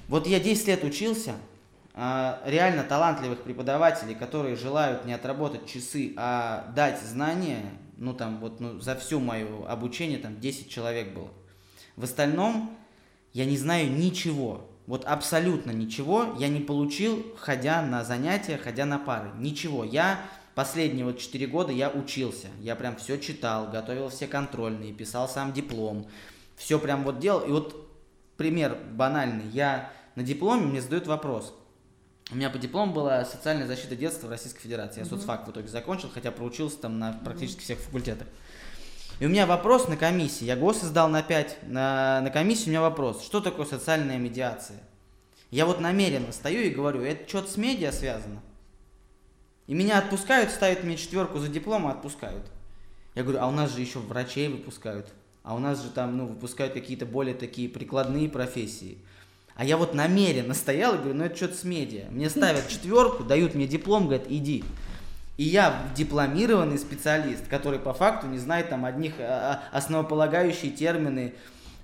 [0.06, 1.34] Вот я 10 лет учился,
[1.94, 7.62] реально талантливых преподавателей, которые желают не отработать часы, а дать знания,
[7.96, 11.28] ну там вот ну, за все мое обучение там 10 человек было.
[11.96, 12.76] В остальном
[13.32, 14.68] я не знаю ничего.
[14.86, 19.30] Вот абсолютно ничего я не получил, ходя на занятия, ходя на пары.
[19.36, 19.84] Ничего.
[19.84, 20.18] Я
[20.54, 22.48] последние вот 4 года я учился.
[22.60, 26.08] Я прям все читал, готовил все контрольные, писал сам диплом.
[26.56, 27.40] Все прям вот делал.
[27.40, 27.88] И вот
[28.36, 29.48] пример банальный.
[29.50, 31.54] Я на дипломе мне задают вопрос.
[32.30, 35.00] У меня по диплому была социальная защита детства в Российской Федерации.
[35.00, 38.26] Я соцфак в итоге закончил, хотя проучился там на практически всех факультетах.
[39.20, 40.44] И у меня вопрос на комиссии.
[40.44, 41.58] Я ГОС сдал на 5.
[41.68, 43.22] На, на комиссии у меня вопрос.
[43.22, 44.80] Что такое социальная медиация?
[45.50, 48.40] Я вот намеренно стою и говорю, это что-то с медиа связано.
[49.66, 52.46] И меня отпускают, ставят мне четверку за диплом и отпускают.
[53.14, 55.12] Я говорю, а у нас же еще врачей выпускают.
[55.42, 58.98] А у нас же там, ну, выпускают какие-то более такие прикладные профессии.
[59.54, 62.06] А я вот намеренно стоял и говорю, ну это что-то с медиа.
[62.10, 64.64] Мне ставят четверку, дают мне диплом, говорят, иди.
[65.36, 71.34] И я дипломированный специалист, который по факту не знает там одних а, а, основополагающие термины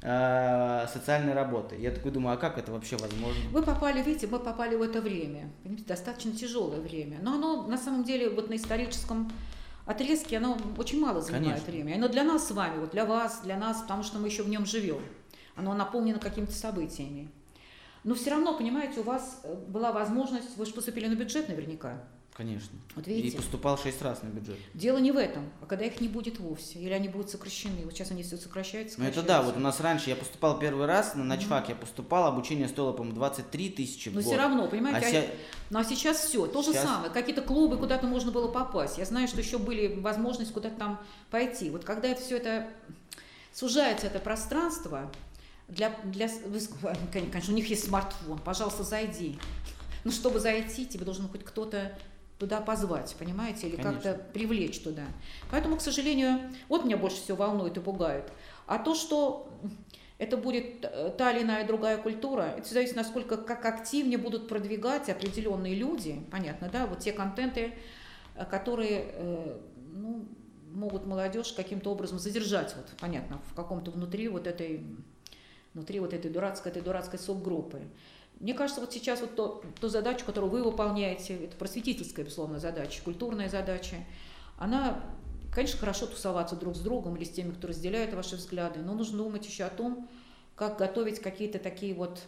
[0.02, 1.76] а, социальной работы.
[1.76, 3.42] Я такой думаю, а как это вообще возможно?
[3.50, 7.18] Вы попали, видите, мы попали в это время, понимаете, достаточно тяжелое время.
[7.22, 9.32] Но оно на самом деле вот на историческом
[9.86, 11.72] отрезке оно очень мало занимает Конечно.
[11.72, 11.96] время.
[11.96, 14.48] Оно для нас с вами, вот для вас, для нас, потому что мы еще в
[14.48, 15.00] нем живем.
[15.56, 17.28] Оно наполнено какими-то событиями.
[18.04, 22.02] Но все равно, понимаете, у вас э, была возможность, вы же поступили на бюджет наверняка.
[22.34, 22.78] Конечно.
[22.94, 24.56] Вот И видите, поступал шесть раз на бюджет.
[24.72, 27.82] дело не в этом, а когда их не будет вовсе, или они будут сокращены.
[27.84, 29.26] Вот сейчас они все сокращаются, Ну это сокращаются.
[29.26, 32.92] да, вот у нас раньше я поступал первый раз, на начфак я поступал, обучение стоило,
[32.92, 34.28] по-моему, 23 тысячи в Но год.
[34.28, 35.26] все равно, понимаете, А а- ся-
[35.70, 37.10] Ну а сейчас все, то же Сейчас- самое.
[37.10, 38.98] Какие-то клубы, куда-то можно было попасть.
[38.98, 41.00] Я знаю, что еще были возможности куда-то там
[41.32, 41.70] пойти.
[41.70, 42.68] Вот когда это все это
[43.52, 45.10] сужается, это пространство,
[45.68, 46.60] для, для, вы
[47.12, 49.38] конечно, у них есть смартфон, пожалуйста, зайди.
[50.04, 51.96] Ну, чтобы зайти, тебе должен хоть кто-то
[52.38, 55.04] туда позвать, понимаете, или как-то привлечь туда.
[55.50, 56.38] Поэтому, к сожалению,
[56.68, 58.30] вот меня больше всего волнует и пугает.
[58.66, 59.52] А то, что
[60.18, 65.08] это будет э, та или иная другая культура, это зависит, насколько как активнее будут продвигать
[65.08, 67.74] определенные люди, понятно, да, вот те контенты,
[68.34, 69.58] э, которые э,
[69.92, 70.28] ну,
[70.72, 74.84] могут молодежь каким-то образом задержать, вот, понятно, в каком-то внутри вот этой,
[75.78, 77.80] внутри вот этой дурацкой, этой дурацкой субгруппы.
[78.40, 83.02] Мне кажется, вот сейчас вот то, ту задачу, которую вы выполняете, это просветительская, безусловно, задача,
[83.02, 83.96] культурная задача,
[84.58, 85.02] она,
[85.52, 89.18] конечно, хорошо тусоваться друг с другом или с теми, кто разделяет ваши взгляды, но нужно
[89.18, 90.08] думать еще о том,
[90.54, 92.20] как готовить какие-то такие вот,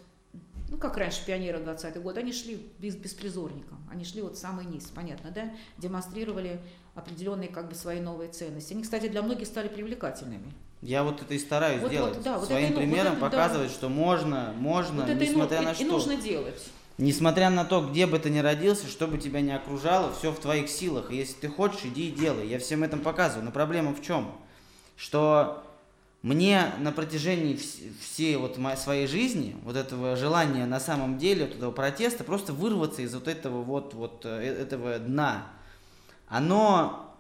[0.69, 4.91] ну, как раньше пионеры 20-й год, они шли без, беспризорником, они шли вот самый низ,
[4.95, 6.61] понятно, да, демонстрировали
[6.95, 8.73] определенные как бы свои новые ценности.
[8.73, 10.53] Они, кстати, для многих стали привлекательными.
[10.83, 12.15] Я вот это и стараюсь Вот- делать.
[12.15, 13.27] вот, да, вот Своим это и ну- вот примером это да.
[13.31, 15.85] показывать, что можно, можно, вот это и, ну- несмотря и- на и что.
[15.85, 16.63] нужно делать.
[16.97, 20.39] Несмотря на то, где бы ты ни родился, что бы тебя ни окружало, все в
[20.39, 21.11] твоих силах.
[21.11, 22.47] И если ты хочешь, иди и делай.
[22.49, 23.45] Я всем этом показываю.
[23.45, 24.33] Но проблема в чем?
[24.97, 25.65] Что
[26.23, 31.47] мне на протяжении вс- всей вот моей, своей жизни, вот этого желания на самом деле,
[31.47, 35.47] вот этого протеста, просто вырваться из вот этого вот, вот э, этого дна,
[36.29, 37.15] оно...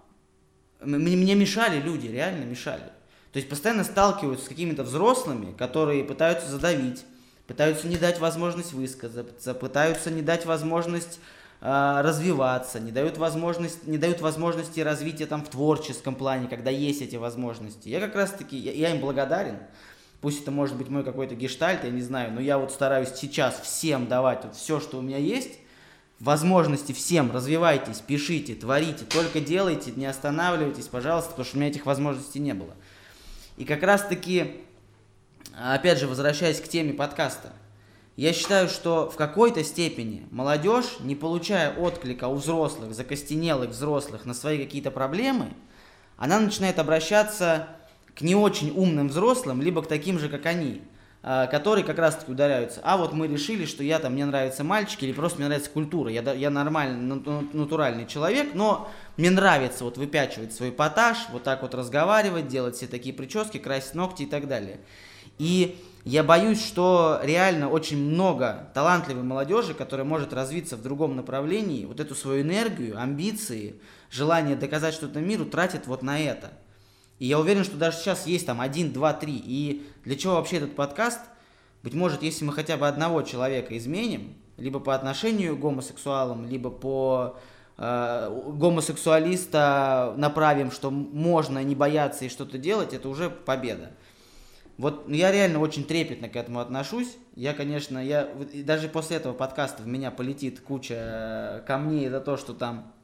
[0.82, 2.84] мне мешали люди, реально мешали.
[3.32, 7.04] То есть постоянно сталкиваются с какими-то взрослыми, которые пытаются задавить,
[7.46, 11.20] пытаются не дать возможность высказаться, пытаются не дать возможность
[11.60, 17.02] а, развиваться, не дают возможность, не дают возможности развития там в творческом плане, когда есть
[17.02, 17.88] эти возможности.
[17.88, 19.58] Я как раз таки, я, я им благодарен.
[20.20, 23.60] Пусть это может быть мой какой-то гештальт, я не знаю, но я вот стараюсь сейчас
[23.60, 25.58] всем давать вот все, что у меня есть,
[26.18, 31.86] возможности всем, развивайтесь, пишите, творите, только делайте, не останавливайтесь, пожалуйста, потому что у меня этих
[31.86, 32.74] возможностей не было.
[33.60, 34.62] И как раз таки,
[35.54, 37.52] опять же, возвращаясь к теме подкаста,
[38.16, 44.32] я считаю, что в какой-то степени молодежь, не получая отклика у взрослых, закостенелых взрослых на
[44.32, 45.52] свои какие-то проблемы,
[46.16, 47.68] она начинает обращаться
[48.14, 50.80] к не очень умным взрослым, либо к таким же, как они.
[51.22, 52.80] А, которые как раз-таки ударяются.
[52.82, 56.10] А вот мы решили, что я там, мне нравятся мальчики или просто мне нравится культура.
[56.10, 61.74] Я, я нормальный, натуральный человек, но мне нравится вот выпячивать свой эпатаж, вот так вот
[61.74, 64.80] разговаривать, делать все такие прически, красить ногти и так далее.
[65.36, 71.84] И я боюсь, что реально очень много талантливой молодежи, которая может развиться в другом направлении,
[71.84, 73.78] вот эту свою энергию, амбиции,
[74.10, 76.52] желание доказать что-то миру тратит вот на это.
[77.20, 79.40] И я уверен, что даже сейчас есть там один, два, три.
[79.44, 81.20] И для чего вообще этот подкаст?
[81.82, 86.70] Быть может, если мы хотя бы одного человека изменим, либо по отношению к гомосексуалам, либо
[86.70, 87.38] по
[87.76, 93.90] э, гомосексуалиста направим, что можно не бояться и что-то делать, это уже победа.
[94.78, 97.18] Вот я реально очень трепетно к этому отношусь.
[97.36, 98.30] Я, конечно, я
[98.64, 102.94] даже после этого подкаста в меня полетит куча э, камней за то, что там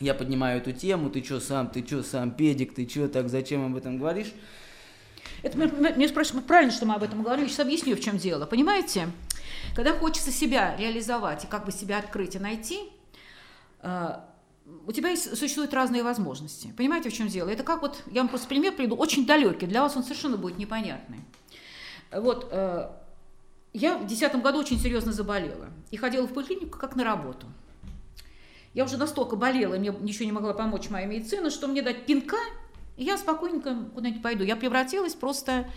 [0.00, 3.64] я поднимаю эту тему, ты что сам, ты что сам, педик, ты что так, зачем
[3.64, 4.32] об этом говоришь?
[5.42, 8.46] Это мне спрашивают, правильно, что мы об этом говорим, я сейчас объясню, в чем дело.
[8.46, 9.08] Понимаете,
[9.74, 12.80] когда хочется себя реализовать и как бы себя открыть и найти,
[13.80, 14.16] э,
[14.86, 16.72] у тебя есть, существуют разные возможности.
[16.76, 17.48] Понимаете, в чем дело?
[17.48, 20.58] Это как вот, я вам просто пример приведу, очень далекий, для вас он совершенно будет
[20.58, 21.20] непонятный.
[22.12, 22.90] Вот, э,
[23.72, 27.46] я в 2010 году очень серьезно заболела и ходила в поликлинику как на работу.
[28.74, 32.06] Я уже настолько болела, и мне ничего не могла помочь моя медицина, что мне дать
[32.06, 32.38] пинка,
[32.96, 34.44] и я спокойненько куда-нибудь пойду.
[34.44, 35.68] Я превратилась просто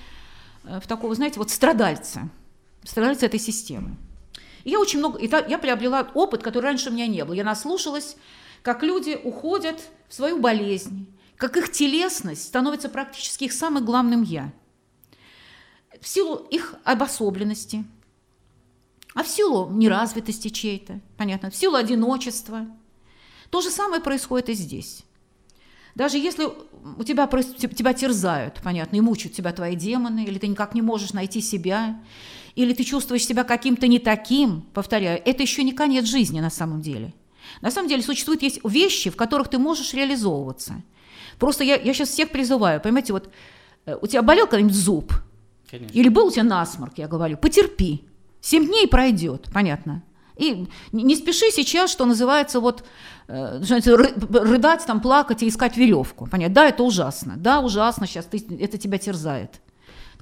[0.64, 2.30] э, в такого, знаете, вот страдальца,
[2.84, 3.98] страдальца этой системы.
[4.64, 7.34] И я очень много, и я приобрела опыт, который раньше у меня не был.
[7.34, 8.16] Я наслушалась
[8.66, 9.80] как люди уходят
[10.10, 11.06] в свою болезнь,
[11.38, 14.52] как их телесность становится практически их самым главным «я».
[16.02, 17.86] В силу их обособленности,
[19.14, 22.66] а в силу неразвитости чьей-то, понятно, в силу одиночества.
[23.50, 25.04] То же самое происходит и здесь.
[25.96, 26.46] Даже если
[26.98, 31.14] у тебя, тебя терзают, понятно, и мучают тебя твои демоны, или ты никак не можешь
[31.14, 32.04] найти себя,
[32.56, 36.82] или ты чувствуешь себя каким-то не таким, повторяю, это еще не конец жизни на самом
[36.82, 37.14] деле–
[37.62, 40.82] на самом деле существуют есть вещи, в которых ты можешь реализовываться.
[41.40, 43.30] Просто я, я сейчас всех призываю, понимаете, вот
[43.86, 45.14] э, у тебя болел когда-нибудь зуб?
[45.70, 45.94] Конечно.
[45.94, 48.04] Или был у тебя насморк, я говорю, потерпи.
[48.42, 50.04] Семь дней пройдет, понятно.
[50.38, 52.86] И не спеши сейчас, что называется, вот
[53.28, 53.62] э,
[54.34, 56.28] рыдать, там, плакать и искать веревку.
[56.28, 56.56] Понятно?
[56.56, 57.36] Да, это ужасно.
[57.38, 59.62] Да, ужасно сейчас, ты, это тебя терзает.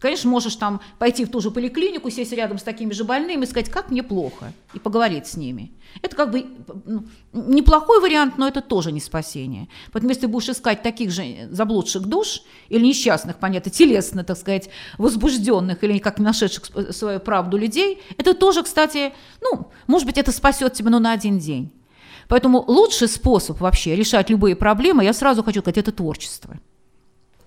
[0.04, 3.48] Конечно, можешь там пойти в ту же поликлинику, сесть рядом с такими же больными и
[3.48, 5.72] сказать, как мне плохо, и поговорить с ними.
[6.02, 6.46] Это как бы
[6.84, 9.70] ну, неплохой вариант, но это тоже не спасение.
[9.94, 14.70] Поэтому если ты будешь искать таких же заблудших душ или несчастных, понятно, телесно, так сказать,
[14.98, 20.74] возбужденных или как нашедших свою правду людей, это тоже, кстати, ну, может быть, это спасет
[20.74, 21.72] тебя, но на один день.
[22.28, 26.56] Поэтому лучший способ вообще решать любые проблемы, я сразу хочу сказать, это творчество.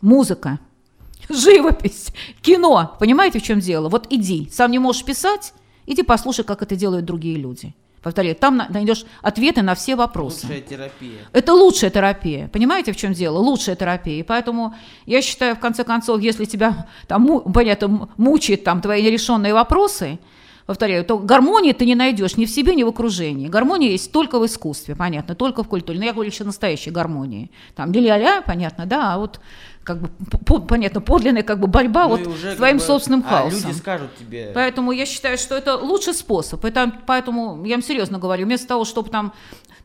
[0.01, 0.59] Музыка,
[1.29, 2.09] живопись,
[2.43, 2.97] кино.
[2.99, 3.89] Понимаете, в чем дело?
[3.89, 5.53] Вот иди, сам не можешь писать,
[5.87, 7.74] иди послушай, как это делают другие люди.
[8.07, 10.47] Повторяю, там найдешь ответы на все вопросы.
[10.47, 11.18] Лучшая терапия.
[11.33, 12.47] Это лучшая терапия.
[12.47, 13.39] Понимаете, в чем дело?
[13.39, 14.20] Лучшая терапия.
[14.20, 19.53] И поэтому я считаю, в конце концов, если тебя там, понятно, мучают там твои нерешенные
[19.55, 20.20] вопросы,
[20.66, 23.48] повторяю, то гармонии ты не найдешь ни в себе, ни в окружении.
[23.48, 25.98] Гармония есть только в искусстве, понятно, только в культуре.
[25.98, 27.50] Но я говорю еще настоящей гармонии.
[27.74, 29.40] Там ля-ля, понятно, да, а вот
[29.84, 30.08] как бы,
[30.44, 33.68] по, понятно, подлинная как бы борьба ну, вот с твоим бы, собственным а хаосом.
[33.68, 34.50] люди скажут тебе.
[34.52, 36.64] Поэтому я считаю, что это лучший способ.
[36.64, 39.32] Это, поэтому я вам серьезно говорю, вместо того, чтобы там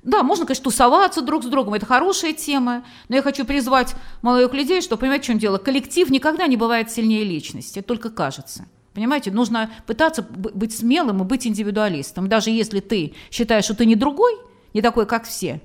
[0.04, 4.52] да, можно, конечно, тусоваться друг с другом, это хорошая тема, но я хочу призвать молодых
[4.56, 8.66] людей, что, понимаете, в чем дело, коллектив никогда не бывает сильнее личности, это только кажется.
[8.94, 13.96] Понимаете, нужно пытаться быть смелым и быть индивидуалистом, даже если ты считаешь, что ты не
[13.96, 14.34] другой,
[14.74, 15.62] не такой, как все.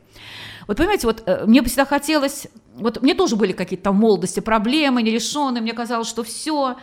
[0.69, 4.41] Вот понимаете, вот э, мне бы всегда хотелось вот мне тоже были какие-то там молодости
[4.41, 6.77] проблемы нерешенные, мне казалось, что все.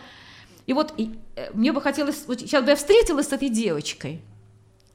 [0.66, 4.20] И вот и, э, мне бы хотелось, вот сейчас бы я встретилась с этой девочкой,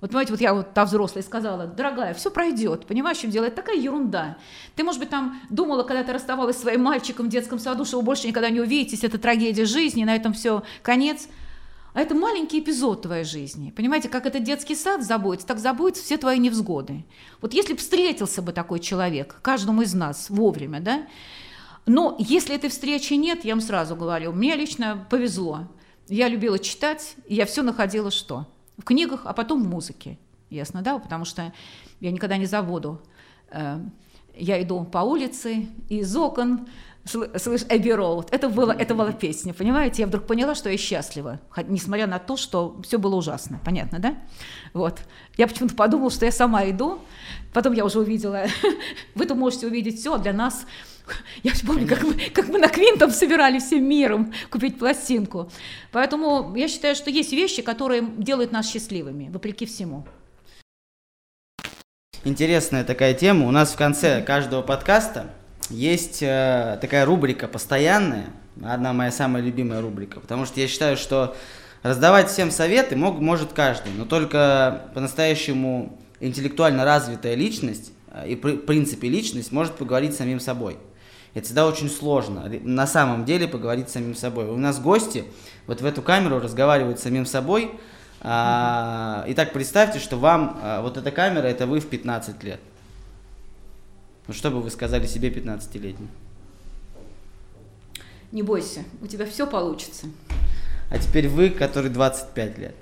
[0.02, 3.50] вот понимаете, вот я вот та взрослая сказала, дорогая, все пройдет, понимаешь, в чем дело?
[3.50, 4.38] Такая ерунда.
[4.76, 7.98] Ты, может быть, там думала, когда ты расставалась с своим мальчиком в детском саду, что
[7.98, 11.28] вы больше никогда не увидитесь, это трагедия жизни, на этом все конец.
[11.94, 13.72] А это маленький эпизод твоей жизни.
[13.72, 17.04] Понимаете, как этот детский сад заботится, так заботится все твои невзгоды.
[17.42, 21.08] Вот если бы встретился бы такой человек, каждому из нас вовремя, да,
[21.86, 25.68] но если этой встречи нет, я вам сразу говорю, мне лично повезло.
[26.08, 28.48] Я любила читать, и я все находила что?
[28.80, 30.18] В книгах, а потом в музыке.
[30.50, 30.98] Ясно, да?
[30.98, 31.54] Потому что
[32.00, 33.00] я никогда не забуду.
[33.52, 33.80] Э,
[34.36, 36.68] я иду по улице, из окон
[37.06, 38.28] слышь, Эбби Роуд.
[38.32, 40.02] Это, было, это была песня, понимаете?
[40.04, 43.60] Я вдруг поняла, что я счастлива, несмотря на то, что все было ужасно.
[43.64, 44.16] Понятно, да?
[44.74, 45.00] Вот.
[45.38, 47.00] Я почему-то подумала, что я сама иду.
[47.54, 48.46] Потом я уже увидела,
[49.16, 50.66] вы тут можете увидеть все, для нас
[51.44, 55.52] Я помню, как мы, как мы на Квинтом собирали всем миром купить пластинку.
[55.92, 60.06] Поэтому я считаю, что есть вещи, которые делают нас счастливыми, вопреки всему.
[62.26, 63.48] Интересная такая тема.
[63.48, 65.32] У нас в конце каждого подкаста
[65.70, 68.28] есть э, такая рубрика постоянная,
[68.62, 71.36] одна моя самая любимая рубрика, потому что я считаю, что
[71.82, 78.58] раздавать всем советы мог, может каждый, но только по-настоящему интеллектуально развитая личность э, и в
[78.58, 80.78] принципе личность может поговорить с самим собой.
[81.34, 84.48] Это всегда очень сложно, на самом деле поговорить с самим собой.
[84.48, 85.26] У нас гости
[85.68, 87.72] вот в эту камеру разговаривают с самим собой.
[88.22, 92.60] А, итак, представьте, что вам а, вот эта камера, это вы в 15 лет.
[94.28, 96.10] Ну что бы вы сказали себе 15-летним?
[98.32, 100.08] Не бойся, у тебя все получится.
[100.92, 102.76] А теперь вы, который 25 лет.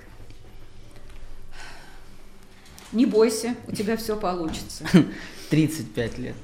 [2.92, 4.84] Не бойся, у тебя все получится.
[5.50, 6.36] 35 лет.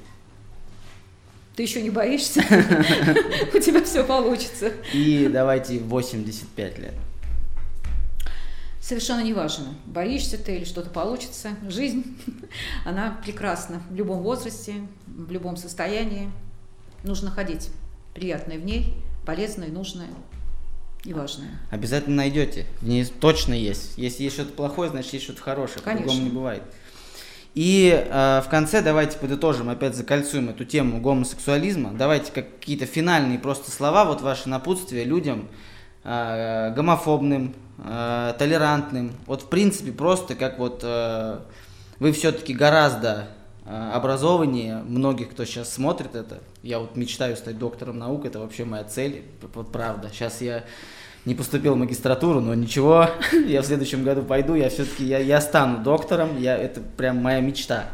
[1.55, 2.41] Ты еще не боишься?
[3.53, 4.73] У тебя все получится.
[4.93, 6.93] И давайте 85 лет.
[8.81, 11.55] Совершенно не важно, боишься ты или что-то получится.
[11.67, 12.17] Жизнь,
[12.85, 14.73] она прекрасна в любом возрасте,
[15.07, 16.29] в любом состоянии.
[17.03, 17.69] Нужно ходить
[18.13, 18.93] приятное в ней,
[19.25, 20.09] полезное, нужное
[21.03, 21.59] и важное.
[21.71, 22.67] Обязательно найдете.
[22.81, 23.97] В ней точно есть.
[23.97, 25.79] Если есть что-то плохое, значит есть что-то хорошее.
[25.83, 26.03] Конечно.
[26.03, 26.63] По-другому не бывает.
[27.55, 31.91] И э, в конце давайте подытожим, опять закольцуем эту тему гомосексуализма.
[31.93, 35.47] Давайте какие-то финальные просто слова, вот ваше напутствие людям,
[36.03, 39.13] э, гомофобным, э, толерантным.
[39.25, 41.39] Вот в принципе просто как вот э,
[41.99, 43.29] вы все-таки гораздо
[43.65, 46.39] э, образованнее многих, кто сейчас смотрит это.
[46.61, 49.23] Я вот мечтаю стать доктором наук, это вообще моя цель,
[49.71, 50.09] правда.
[50.11, 50.65] Сейчас я
[51.25, 53.09] не поступил в магистратуру, но ничего,
[53.47, 57.39] я в следующем году пойду, я все-таки, я, я стану доктором, я, это прям моя
[57.39, 57.87] мечта.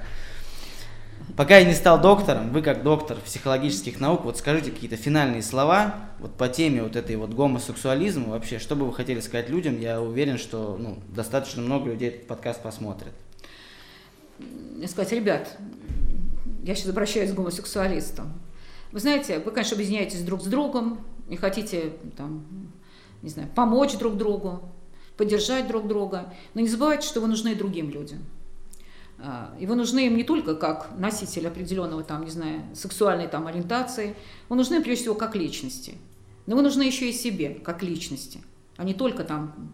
[1.37, 5.95] Пока я не стал доктором, вы как доктор психологических наук, вот скажите какие-то финальные слова
[6.19, 10.01] вот по теме вот этой вот гомосексуализма вообще, что бы вы хотели сказать людям, я
[10.01, 13.13] уверен, что ну, достаточно много людей этот подкаст посмотрят.
[14.87, 15.57] Сказать, ребят,
[16.63, 18.33] я сейчас обращаюсь к гомосексуалистам.
[18.91, 22.45] Вы знаете, вы, конечно, объединяетесь друг с другом и хотите там,
[23.21, 24.61] не знаю, помочь друг другу,
[25.17, 26.33] поддержать друг друга.
[26.53, 28.19] Но не забывайте, что вы нужны другим людям.
[29.19, 33.47] А, и вы нужны им не только как носитель определенного, там, не знаю, сексуальной там,
[33.47, 34.15] ориентации,
[34.49, 35.95] вы нужны прежде всего как личности.
[36.47, 38.41] Но вы нужны еще и себе, как личности,
[38.77, 39.73] а не только там,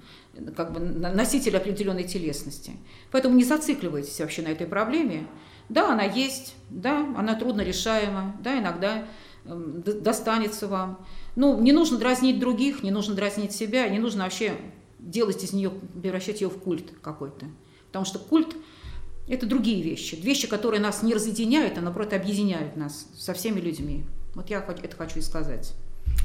[0.56, 2.74] как бы носитель определенной телесности.
[3.12, 5.28] Поэтому не зацикливайтесь вообще на этой проблеме.
[5.70, 9.08] Да, она есть, да, она трудно решаема, да, иногда
[9.46, 11.06] эм, достанется вам.
[11.38, 14.56] Ну, не нужно дразнить других, не нужно дразнить себя, не нужно вообще
[14.98, 15.70] делать из нее,
[16.02, 17.46] превращать ее в культ какой-то.
[17.86, 18.56] Потому что культ–
[19.28, 20.16] это другие вещи.
[20.16, 24.04] Вещи, которые нас не разъединяют, а наоборот объединяют нас со всеми людьми.
[24.34, 25.76] Вот я это хочу и сказать.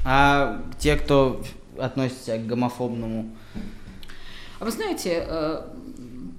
[0.03, 1.43] А те, кто
[1.77, 3.35] относится к гомофобному?
[4.59, 5.61] А вы знаете, э,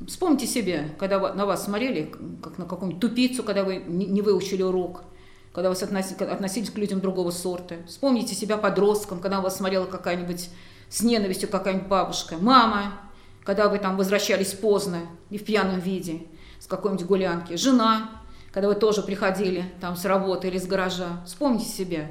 [0.09, 2.13] вспомните себе, когда на вас смотрели,
[2.43, 5.05] как на какую-нибудь тупицу, когда вы не выучили урок–
[5.55, 7.77] когда вы относились к людям другого сорта.
[7.87, 10.51] Вспомните себя подростком, когда вас смотрела какая-нибудь
[10.89, 12.37] с ненавистью какая-нибудь бабушка.
[12.41, 13.01] Мама,
[13.45, 16.23] когда вы там возвращались поздно и в пьяном виде
[16.59, 17.55] с какой-нибудь гулянки.
[17.55, 18.11] Жена,
[18.51, 21.23] когда вы тоже приходили там с работы или с гаража.
[21.25, 22.11] Вспомните себя.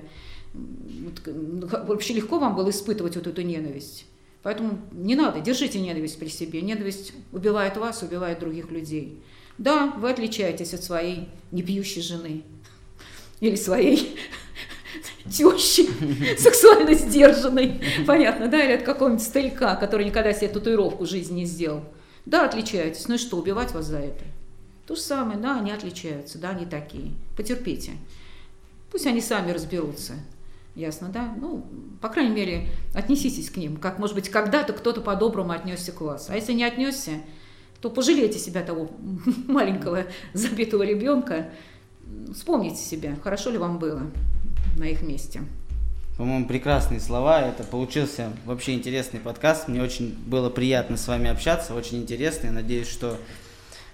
[0.54, 4.06] Вообще легко вам было испытывать вот эту ненависть.
[4.42, 6.62] Поэтому не надо, держите ненависть при себе.
[6.62, 9.22] Ненависть убивает вас, убивает других людей.
[9.58, 12.44] Да, вы отличаетесь от своей непьющей жены
[13.44, 14.18] или своей
[15.30, 15.86] тещи,
[16.38, 21.46] сексуально сдержанной, понятно, да, или от какого-нибудь старика, который никогда себе татуировку в жизни не
[21.46, 21.84] сделал.
[22.26, 24.24] Да, отличаетесь, ну и что, убивать вас за это?
[24.88, 27.12] То же самое, да, они отличаются, да, они такие.
[27.36, 27.92] Потерпите.
[28.92, 30.14] Пусть они сами разберутся.
[30.76, 31.34] Ясно, да?
[31.40, 31.66] Ну,
[32.02, 36.30] по крайней мере, отнеситесь к ним, как, может быть, когда-то кто-то по-доброму отнесся к вас.
[36.30, 37.12] А если не отнесся,
[37.82, 38.90] то пожалейте себя того
[39.48, 41.50] маленького забитого ребенка,
[42.34, 44.02] вспомните себя, хорошо ли вам было
[44.78, 45.42] на их месте.
[46.18, 47.42] По-моему, прекрасные слова.
[47.42, 49.68] Это получился вообще интересный подкаст.
[49.68, 52.48] Мне очень было приятно с вами общаться, очень интересно.
[52.48, 53.18] Я надеюсь, что,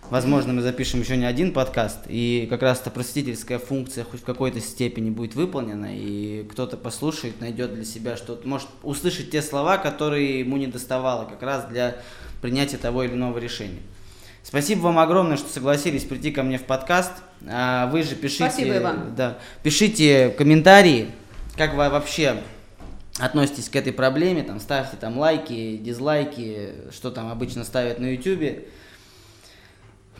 [0.09, 4.25] возможно, мы запишем еще не один подкаст, и как раз эта просветительская функция хоть в
[4.25, 9.77] какой-то степени будет выполнена, и кто-то послушает, найдет для себя что-то, может услышать те слова,
[9.77, 12.01] которые ему не доставало как раз для
[12.41, 13.79] принятия того или иного решения.
[14.49, 17.11] Спасибо вам огромное, что согласились прийти ко мне в подкаст.
[17.47, 19.13] А, вы же пишите, Спасибо, Иван.
[19.15, 21.11] Да, пишите комментарии,
[21.55, 22.41] как вы вообще
[23.19, 28.65] относитесь к этой проблеме, там ставьте там лайки, дизлайки, что там обычно ставят на YouTube.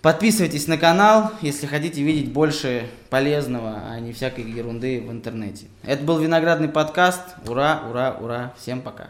[0.04, 5.66] Подписывайтесь на канал, если хотите видеть больше полезного, а не всякой ерунды в интернете.
[5.82, 7.22] Это был Виноградный подкаст.
[7.48, 8.54] Ура, ура, ура.
[8.60, 9.08] Всем пока.